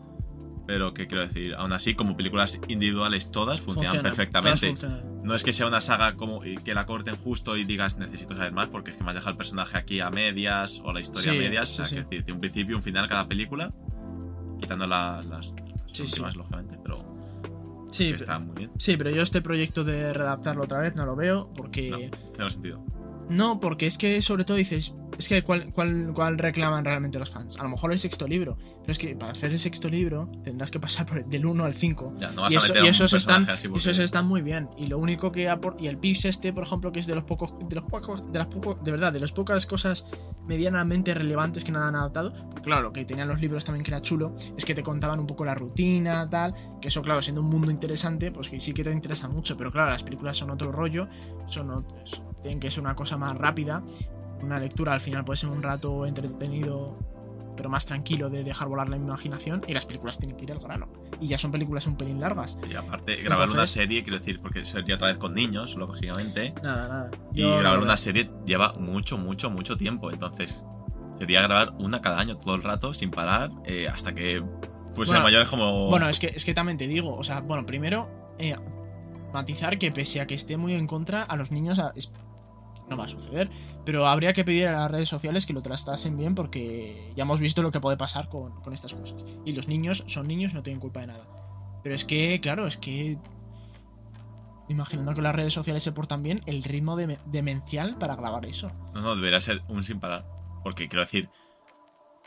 Pero 0.68 0.94
que 0.94 1.08
quiero 1.08 1.26
decir, 1.26 1.56
aún 1.56 1.74
así, 1.74 1.96
como 1.96 2.15
películas 2.15 2.60
individuales 2.68 3.32
todas 3.32 3.60
funcionan 3.60 3.92
Funcionan, 3.96 4.04
perfectamente. 4.15 4.68
funcionan. 4.68 5.24
No 5.24 5.34
es 5.34 5.44
que 5.44 5.52
sea 5.52 5.65
una 5.68 5.82
saga 5.82 6.15
como 6.15 6.46
y 6.46 6.58
que 6.58 6.74
la 6.76 6.86
corten 6.86 7.15
justo 7.15 7.58
y 7.58 7.63
digas 7.65 7.98
necesito 7.98 8.36
saber 8.36 8.52
más, 8.54 8.68
porque 8.70 8.92
es 8.92 8.98
que 8.98 9.04
me 9.04 9.10
has 9.10 9.15
dejado 9.15 9.32
el 9.32 9.38
personaje 9.38 9.78
aquí 9.78 10.00
a 10.00 10.12
medias 10.12 10.80
o 10.86 10.94
la 10.94 11.00
historia 11.02 11.32
Sí, 11.32 11.38
a 11.38 11.42
medias. 11.42 11.70
sí, 11.70 11.74
o 11.74 11.76
sea, 11.78 11.86
sí. 11.86 11.96
que 11.96 12.02
decir, 12.04 12.26
de 12.26 12.32
un 12.34 12.39
principio 12.39 12.74
y 12.74 12.76
un 12.78 12.84
final 12.84 13.08
cada 13.08 13.28
película, 13.28 13.74
quitando 14.60 14.86
la- 14.86 15.15
las, 15.28 15.28
las 15.28 15.54
Sí, 15.92 16.04
últimas, 16.04 16.36
lógicamente, 16.36 16.78
pero 16.84 17.04
Sí, 17.92 18.10
está 18.10 18.38
muy 18.38 18.56
bien. 18.56 18.72
sí, 18.78 18.96
pero 18.96 19.10
yo 19.10 19.24
este 19.24 19.42
proyecto 19.42 19.84
de 19.84 20.13
redactarlo 20.13 20.63
otra 20.65 20.78
vez 20.80 20.96
no 20.96 21.06
lo 21.08 21.15
veo 21.15 21.52
porque... 21.56 22.12
Tiene 22.36 22.50
sentido. 22.52 22.84
No, 23.30 23.60
porque 23.60 23.86
es 23.88 23.98
que 23.98 24.22
sobre 24.22 24.44
todo 24.44 24.58
dices, 24.58 24.94
es 25.18 25.28
que 25.28 25.44
¿cuál, 25.44 25.72
cuál, 25.72 26.12
cuál 26.15 26.38
reclaman 26.39 26.84
realmente 26.84 27.20
los 27.20 27.30
fans? 27.30 27.60
A 27.60 27.63
lo 27.63 27.70
mejor 27.70 27.92
el 27.92 28.00
sexto 28.00 28.28
libro, 28.28 28.58
pero 28.82 28.92
es 28.92 28.98
que 28.98 29.15
para 29.15 29.34
hacer 29.34 29.52
el 29.52 29.60
sexto 29.60 29.88
libro 29.88 30.32
tendrás 30.44 30.72
que 30.72 30.80
pasar 30.80 31.06
por 31.06 31.20
el- 31.20 31.30
del 31.30 31.46
1 31.46 31.63
al 31.63 31.74
5. 31.76 32.15
Ya, 32.18 32.32
no 32.32 32.42
vas 32.44 32.54
Y, 32.54 32.56
a 32.56 32.60
eso, 32.60 32.74
y 32.84 32.88
esos, 32.88 33.13
están, 33.13 33.48
esos 33.50 34.00
están 34.00 34.26
muy 34.28 34.42
bien. 34.42 34.68
Y 34.78 34.88
lo 34.88 34.98
único 34.98 35.32
que 35.32 35.48
apor- 35.50 35.76
y 35.80 35.88
el 35.88 35.98
Pips 35.98 36.26
este, 36.26 36.52
por 36.54 36.63
ejemplo, 36.63 36.92
que 36.92 37.00
es 37.02 37.08
de 37.08 37.13
los 37.15 37.24
pocos, 37.24 37.54
de 37.70 37.76
los 37.76 37.84
pocos, 37.86 38.32
de 38.32 38.39
las 38.39 38.48
pocos, 38.48 38.84
de 38.84 38.92
verdad, 38.92 39.13
de 39.13 39.20
las 39.20 39.32
pocas 39.32 39.65
cosas 39.68 40.06
medianamente 40.48 41.13
relevantes 41.13 41.63
que 41.63 41.72
no 41.72 41.84
han 41.84 41.96
adaptado. 41.96 42.34
Claro, 42.63 42.82
lo 42.82 42.94
que 42.94 43.06
tenían 43.06 43.28
los 43.28 43.39
libros 43.39 43.63
también 43.63 43.84
que 43.84 43.92
era 43.92 44.02
chulo, 44.02 44.36
es 44.58 44.65
que 44.65 44.74
te 44.74 44.82
contaban 44.82 45.20
un 45.20 45.28
poco 45.28 45.46
la 45.46 45.54
rutina, 45.54 46.28
tal. 46.30 46.56
Que 46.82 46.88
eso, 46.88 47.02
claro, 47.04 47.22
siendo 47.22 47.42
un 47.42 47.50
mundo 47.50 47.70
interesante, 47.70 48.32
pues 48.32 48.50
que 48.50 48.60
sí 48.60 48.74
que 48.74 48.84
te 48.84 48.92
interesa 48.92 49.28
mucho. 49.28 49.56
Pero 49.56 49.72
claro, 49.72 49.92
las 49.92 50.02
películas 50.04 50.38
son 50.38 50.50
otro 50.50 50.72
rollo, 50.72 51.08
son 51.48 51.70
ot- 51.70 51.86
tienen 52.41 52.60
que 52.60 52.71
ser 52.71 52.82
una 52.84 52.95
cosa 52.95 53.17
más 53.17 53.38
rápida. 53.38 53.84
Una 54.41 54.58
lectura 54.60 54.93
al 54.93 55.02
final 55.02 55.25
puede 55.25 55.38
ser 55.38 55.49
un 55.49 55.62
rato 55.62 56.06
entretenido 56.06 56.97
pero 57.58 57.67
más 57.69 57.86
tranquilo 57.86 58.30
de 58.30 58.45
dejar 58.45 58.69
volar 58.69 58.88
la 58.88 58.95
imaginación 58.95 59.62
y 59.67 59.73
las 59.73 59.86
películas 59.86 60.17
tienen 60.17 60.38
que 60.38 60.45
ir 60.45 60.52
al 60.54 60.60
grano. 60.60 60.88
Y 61.19 61.28
ya 61.28 61.38
son 61.38 61.52
películas 61.52 61.86
un 61.88 61.97
pelín 61.97 62.17
largas. 62.21 62.58
Y 62.71 62.73
aparte, 62.73 63.17
grabar 63.17 63.49
una 63.49 63.67
serie, 63.67 64.02
quiero 64.02 64.17
decir, 64.17 64.39
porque 64.41 64.63
sería 64.63 64.95
otra 64.95 65.10
vez 65.10 65.17
con 65.17 65.34
niños, 65.34 65.75
lógicamente. 65.75 66.54
Nada, 66.63 66.88
nada. 66.88 67.12
Y 67.34 67.41
grabar 67.41 67.80
una 67.80 67.97
serie 67.97 68.32
lleva 68.45 68.71
mucho, 68.80 69.17
mucho, 69.17 69.49
mucho 69.49 69.75
tiempo. 69.75 70.10
Entonces, 70.10 70.63
sería 71.17 71.41
grabar 71.41 71.73
una 71.80 71.99
cada 71.99 72.17
año, 72.19 72.38
todo 72.38 72.56
el 72.56 72.63
rato, 72.63 72.93
sin 72.93 73.12
parar, 73.12 73.52
eh, 73.65 73.89
hasta 73.89 74.15
que 74.15 74.41
pues 74.95 75.10
Bueno, 75.10 75.23
mayor 75.23 75.43
es 75.43 75.49
como. 75.49 75.88
Bueno, 75.89 76.08
es 76.08 76.17
que, 76.17 76.28
es 76.28 76.45
que 76.45 76.54
también 76.54 76.78
te 76.78 76.88
digo, 76.88 77.13
o 77.13 77.23
sea, 77.25 77.41
bueno, 77.41 77.65
primero, 77.65 78.08
eh, 78.38 78.56
matizar 79.34 79.78
que 79.78 79.91
pese 79.91 80.21
a 80.21 80.28
que 80.28 80.36
esté 80.36 80.56
muy 80.56 80.75
en 80.75 80.88
contra, 80.88 81.23
a 81.23 81.36
los 81.36 81.52
niños 81.52 81.78
a- 81.78 81.91
es- 81.95 82.10
no 82.89 82.97
va 82.97 83.06
a 83.06 83.08
suceder, 83.08 83.49
pero 83.86 84.08
habría 84.08 84.34
que 84.34 84.43
pedir 84.43 84.67
a 84.67 84.71
las 84.71 84.91
redes 84.91 85.10
sociales 85.10 85.45
que 85.45 85.54
lo 85.54 85.62
tratasen 85.62 86.17
bien 86.17 86.36
porque 86.36 87.13
ya 87.15 87.23
hemos 87.23 87.39
visto 87.39 87.62
lo 87.62 87.71
que 87.71 87.80
puede 87.80 87.97
pasar 87.97 88.30
con, 88.30 88.62
con 88.62 88.73
estas 88.73 88.93
cosas. 88.93 89.23
Y 89.45 89.52
los 89.54 89.67
niños 89.67 90.04
son 90.08 90.28
niños 90.28 90.54
no 90.54 90.63
tienen 90.63 90.80
culpa 90.80 91.02
de 91.02 91.08
nada. 91.08 91.25
Pero 91.84 91.95
es 91.95 92.04
que, 92.06 92.39
claro, 92.41 92.67
es 92.67 92.78
que... 92.78 93.17
Imaginando 94.67 95.15
que 95.15 95.21
las 95.23 95.34
redes 95.36 95.54
sociales 95.54 95.82
se 95.82 95.91
portan 95.91 96.21
bien, 96.21 96.41
el 96.45 96.63
ritmo 96.63 96.95
de- 96.95 97.17
demencial 97.25 97.97
para 97.97 98.15
grabar 98.15 98.45
eso. 98.45 98.71
No, 98.93 99.02
no, 99.02 99.15
debería 99.15 99.41
ser 99.41 99.63
un 99.67 99.84
sin 99.84 99.99
parar. 99.99 100.25
Porque 100.63 100.88
quiero 100.88 101.02
decir, 101.02 101.30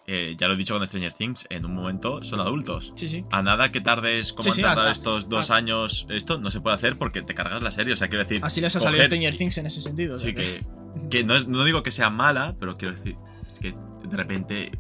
eh, 0.07 0.35
ya 0.39 0.49
lo 0.49 0.55
he 0.55 0.57
dicho 0.57 0.75
con 0.77 0.85
Stranger 0.87 1.13
Things, 1.13 1.47
en 1.51 1.65
un 1.65 1.75
momento 1.75 2.23
son 2.25 2.41
adultos. 2.41 2.93
Sí, 2.97 3.09
sí. 3.09 3.25
A 3.31 3.43
nada 3.43 3.71
que 3.71 3.81
tardes 3.81 4.33
como 4.33 4.53
Sí, 4.53 4.61
han 4.61 4.69
tardado 4.69 4.89
hasta- 4.89 5.11
estos 5.11 5.29
dos 5.29 5.51
años, 5.51 6.07
esto 6.11 6.39
no 6.39 6.51
se 6.51 6.61
puede 6.61 6.75
hacer 6.77 6.99
porque 6.99 7.23
te 7.23 7.35
cargas 7.35 7.63
la 7.63 7.71
serie. 7.71 7.93
O 7.93 7.97
sea, 7.97 8.09
quiero 8.09 8.25
decir. 8.25 8.41
Así 8.45 8.61
les 8.61 8.75
ha 8.77 8.81
salido 8.81 9.05
Stranger 9.05 9.37
Things 9.37 9.59
en 9.59 9.67
ese 9.67 9.81
sentido. 9.81 10.19
Sí, 10.19 10.35
que, 10.35 10.65
que 11.11 11.25
no, 11.25 11.37
es- 11.37 11.47
no 11.47 11.65
digo 11.65 11.83
que 11.83 11.91
sea 11.91 12.11
mala, 12.11 12.57
pero 12.59 12.75
quiero 12.77 12.95
decir, 12.95 13.17
es 13.53 13.59
que 13.61 13.75
de 14.09 14.17
repente 14.17 14.73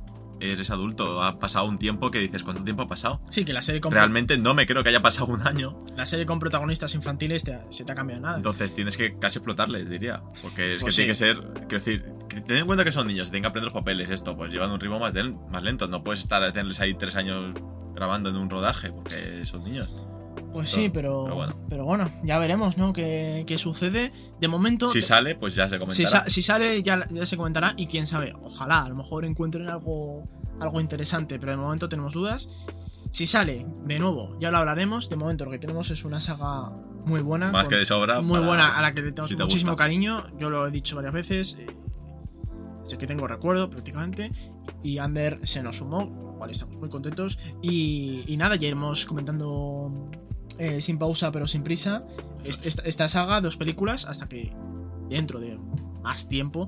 eres 0.50 0.70
adulto, 0.70 1.22
ha 1.22 1.38
pasado 1.38 1.66
un 1.66 1.78
tiempo 1.78 2.10
que 2.10 2.18
dices, 2.18 2.42
¿cuánto 2.42 2.64
tiempo 2.64 2.82
ha 2.82 2.88
pasado? 2.88 3.20
Sí, 3.30 3.44
que 3.44 3.52
la 3.52 3.62
serie 3.62 3.80
con, 3.80 3.92
Realmente 3.92 4.36
no 4.38 4.54
me 4.54 4.66
creo 4.66 4.82
que 4.82 4.88
haya 4.88 5.02
pasado 5.02 5.26
un 5.32 5.46
año, 5.46 5.84
la 5.96 6.06
serie 6.06 6.26
con 6.26 6.38
protagonistas 6.38 6.94
infantiles 6.94 7.44
te- 7.44 7.60
se 7.70 7.84
te 7.84 7.92
ha 7.92 7.94
cambiado 7.94 8.22
nada. 8.22 8.36
entonces 8.36 8.74
tienes 8.74 8.96
que 8.96 9.18
casi 9.18 9.38
explotarle, 9.38 9.84
diría. 9.84 10.22
Porque 10.42 10.74
es 10.74 10.80
Pues 10.82 10.94
que 10.94 10.96
tiene 11.02 11.10
que 11.12 11.14
ser, 11.14 11.36
quiero 11.68 11.68
decir, 11.84 12.04
ten 12.46 12.56
en 12.58 12.66
cuenta 12.66 12.84
que 12.84 12.92
son 12.92 13.06
niños, 13.06 13.28
tienen 13.30 13.42
que 13.42 13.48
aprender 13.48 13.72
los 13.72 13.80
papeles, 13.80 14.10
esto, 14.10 14.36
pues 14.36 14.50
llevan 14.50 14.70
un 14.70 14.80
ritmo 14.80 14.98
más, 14.98 15.12
más 15.50 15.62
lento, 15.62 15.86
no 15.88 16.02
puedes 16.02 16.20
estar 16.20 16.42
a 16.42 16.52
tenerles 16.52 16.80
ahí 16.80 16.94
tres 16.94 17.14
años 17.16 17.52
grabando 17.94 18.30
en 18.30 18.36
un 18.36 18.48
rodaje, 18.48 18.90
porque 18.90 19.44
son 19.44 19.64
niños. 19.64 19.90
Pues 20.52 20.70
sí, 20.70 20.90
pero, 20.92 21.24
pero 21.24 21.56
pero 21.68 21.84
bueno. 21.84 22.10
ya 22.24 22.38
veremos, 22.38 22.76
¿no? 22.76 22.92
¿Qué, 22.92 23.44
qué 23.46 23.56
sucede? 23.58 24.12
De 24.40 24.48
momento, 24.48 24.88
Si 24.88 25.00
sale, 25.00 25.34
pues 25.34 25.54
ya 25.54 25.68
se 25.68 25.78
comentará. 25.78 25.94
si, 25.96 26.06
sa- 26.06 26.28
si 26.28 26.42
sale 26.42 26.82
ya, 26.82 27.06
ya 27.10 27.24
se 27.26 27.36
comentará 27.36 27.74
y 27.76 27.86
quién 27.86 28.06
sabe, 28.06 28.34
ojalá, 28.42 28.82
a 28.82 28.88
lo 28.88 28.94
mejor 28.96 29.24
encuentren 29.24 29.68
algo, 29.70 30.28
algo 30.60 30.80
interesante, 30.80 31.38
pero 31.38 31.52
de 31.52 31.58
momento 31.58 31.88
tenemos 31.88 32.12
dudas. 32.12 32.48
Si 33.10 33.26
sale, 33.26 33.66
de 33.84 33.98
nuevo, 33.98 34.36
ya 34.40 34.50
lo 34.50 34.58
hablaremos. 34.58 35.08
De 35.10 35.16
momento 35.16 35.44
lo 35.44 35.50
que 35.50 35.58
tenemos 35.58 35.90
es 35.90 36.04
una 36.04 36.20
saga 36.20 36.70
muy 37.04 37.20
buena. 37.20 37.50
más 37.50 37.64
con- 37.64 37.70
que 37.70 37.76
de 37.76 37.86
sobra. 37.86 38.20
muy 38.20 38.34
para- 38.36 38.46
buena, 38.46 38.76
a 38.76 38.82
la 38.82 38.92
que 38.94 39.02
le 39.02 39.10
tenemos 39.12 39.30
si 39.30 39.36
te 39.36 39.42
muchísimo 39.42 39.72
gusta. 39.72 39.84
cariño. 39.84 40.26
Yo 40.38 40.48
lo 40.50 40.66
he 40.66 40.70
dicho 40.70 40.96
varias 40.96 41.14
veces. 41.14 41.56
eh, 41.60 41.66
Sé 42.84 42.98
que 42.98 43.06
tengo 43.06 43.26
recuerdo 43.28 43.70
prácticamente. 43.70 44.32
Y 44.82 44.98
Ander 44.98 45.38
se 45.44 45.62
nos 45.62 45.76
sumó, 45.76 45.98
con 45.98 46.24
lo 46.26 46.32
cual 46.38 46.50
estamos 46.50 46.76
muy 46.76 46.88
contentos. 46.88 47.38
Y, 47.62 48.24
y 48.26 48.36
nada, 48.36 48.56
ya 48.56 48.66
iremos 48.66 49.06
comentando 49.06 50.10
eh, 50.58 50.80
sin 50.80 50.98
pausa 50.98 51.30
pero 51.32 51.46
sin 51.46 51.62
prisa 51.62 52.04
est- 52.44 52.66
esta, 52.66 52.82
esta 52.82 53.08
saga, 53.08 53.40
dos 53.40 53.56
películas, 53.56 54.04
hasta 54.06 54.28
que 54.28 54.52
dentro 55.08 55.40
de 55.40 55.58
más 56.02 56.28
tiempo 56.28 56.66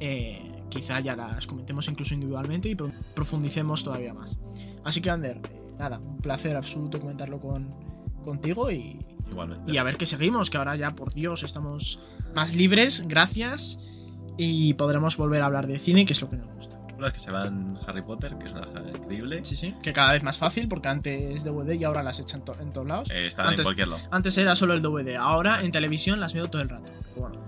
eh, 0.00 0.62
quizá 0.68 1.00
ya 1.00 1.16
las 1.16 1.46
comentemos 1.46 1.88
incluso 1.88 2.14
individualmente 2.14 2.68
y 2.68 2.74
pro- 2.74 2.90
profundicemos 3.14 3.82
todavía 3.84 4.14
más. 4.14 4.38
Así 4.84 5.00
que 5.00 5.10
Ander, 5.10 5.38
eh, 5.38 5.74
nada, 5.78 5.98
un 5.98 6.18
placer 6.18 6.56
absoluto 6.56 7.00
comentarlo 7.00 7.40
con, 7.40 7.68
contigo 8.24 8.70
y, 8.70 9.04
Igualmente. 9.30 9.72
y 9.72 9.76
a 9.78 9.82
ver 9.82 9.96
qué 9.96 10.06
seguimos, 10.06 10.50
que 10.50 10.56
ahora 10.58 10.76
ya 10.76 10.90
por 10.90 11.12
Dios 11.14 11.42
estamos 11.42 11.98
más 12.34 12.54
libres, 12.54 13.04
gracias, 13.08 13.80
y 14.36 14.74
podremos 14.74 15.16
volver 15.16 15.42
a 15.42 15.46
hablar 15.46 15.66
de 15.66 15.78
cine, 15.78 16.06
que 16.06 16.12
es 16.12 16.20
lo 16.20 16.30
que 16.30 16.36
nos 16.36 16.46
gusta. 16.54 16.77
Películas 16.98 17.12
que 17.12 17.20
se 17.20 17.30
van 17.30 17.78
Harry 17.86 18.02
Potter, 18.02 18.36
que 18.38 18.46
es 18.46 18.52
una 18.52 18.66
saga 18.72 18.88
increíble. 18.90 19.44
Sí, 19.44 19.54
sí. 19.56 19.74
Que 19.82 19.92
cada 19.92 20.12
vez 20.12 20.22
más 20.22 20.36
fácil, 20.36 20.68
porque 20.68 20.88
antes 20.88 21.44
DVD 21.44 21.72
y 21.74 21.84
ahora 21.84 22.02
las 22.02 22.18
echan 22.18 22.44
to- 22.44 22.54
en 22.60 22.70
todos 22.72 22.86
lados. 22.88 23.10
Eh, 23.10 23.26
están 23.26 23.46
Antes- 23.46 23.60
en 23.60 23.64
cualquier 23.64 23.88
lado. 23.88 24.02
Antes 24.10 24.36
era 24.38 24.56
solo 24.56 24.74
el 24.74 24.82
DVD, 24.82 25.16
ahora 25.16 25.62
en 25.62 25.70
televisión 25.72 26.18
las 26.20 26.32
veo 26.34 26.48
todo 26.48 26.60
el 26.62 26.68
rato. 26.68 26.90
Pero 27.14 27.28
bueno, 27.28 27.40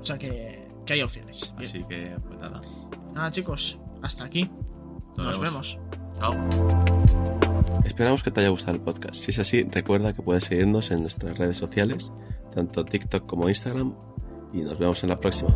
o 0.00 0.04
sea 0.04 0.16
que, 0.18 0.66
que 0.86 0.92
hay 0.94 1.02
opciones. 1.02 1.52
Bien. 1.58 1.68
Así 1.70 1.84
que, 1.88 2.16
pues 2.26 2.40
nada. 2.40 2.60
Nada, 3.14 3.30
chicos, 3.30 3.78
hasta 4.02 4.24
aquí. 4.24 4.50
Nos, 5.16 5.38
vemos. 5.38 5.78
Chao. 6.18 6.34
Esperamos 7.84 8.22
que 8.22 8.30
te 8.30 8.40
haya 8.40 8.48
gustado 8.50 8.76
el 8.76 8.82
podcast. 8.82 9.14
Si 9.16 9.30
es 9.30 9.38
así, 9.38 9.62
recuerda 9.64 10.12
que 10.14 10.22
puedes 10.22 10.44
seguirnos 10.44 10.90
en 10.90 11.02
nuestras 11.02 11.36
redes 11.38 11.56
sociales, 11.56 12.10
tanto 12.54 12.84
TikTok 12.84 13.26
como 13.26 13.48
Instagram, 13.48 13.94
y 14.52 14.58
nos 14.62 14.78
vemos 14.78 15.02
en 15.02 15.10
la 15.10 15.20
próxima. 15.20 15.50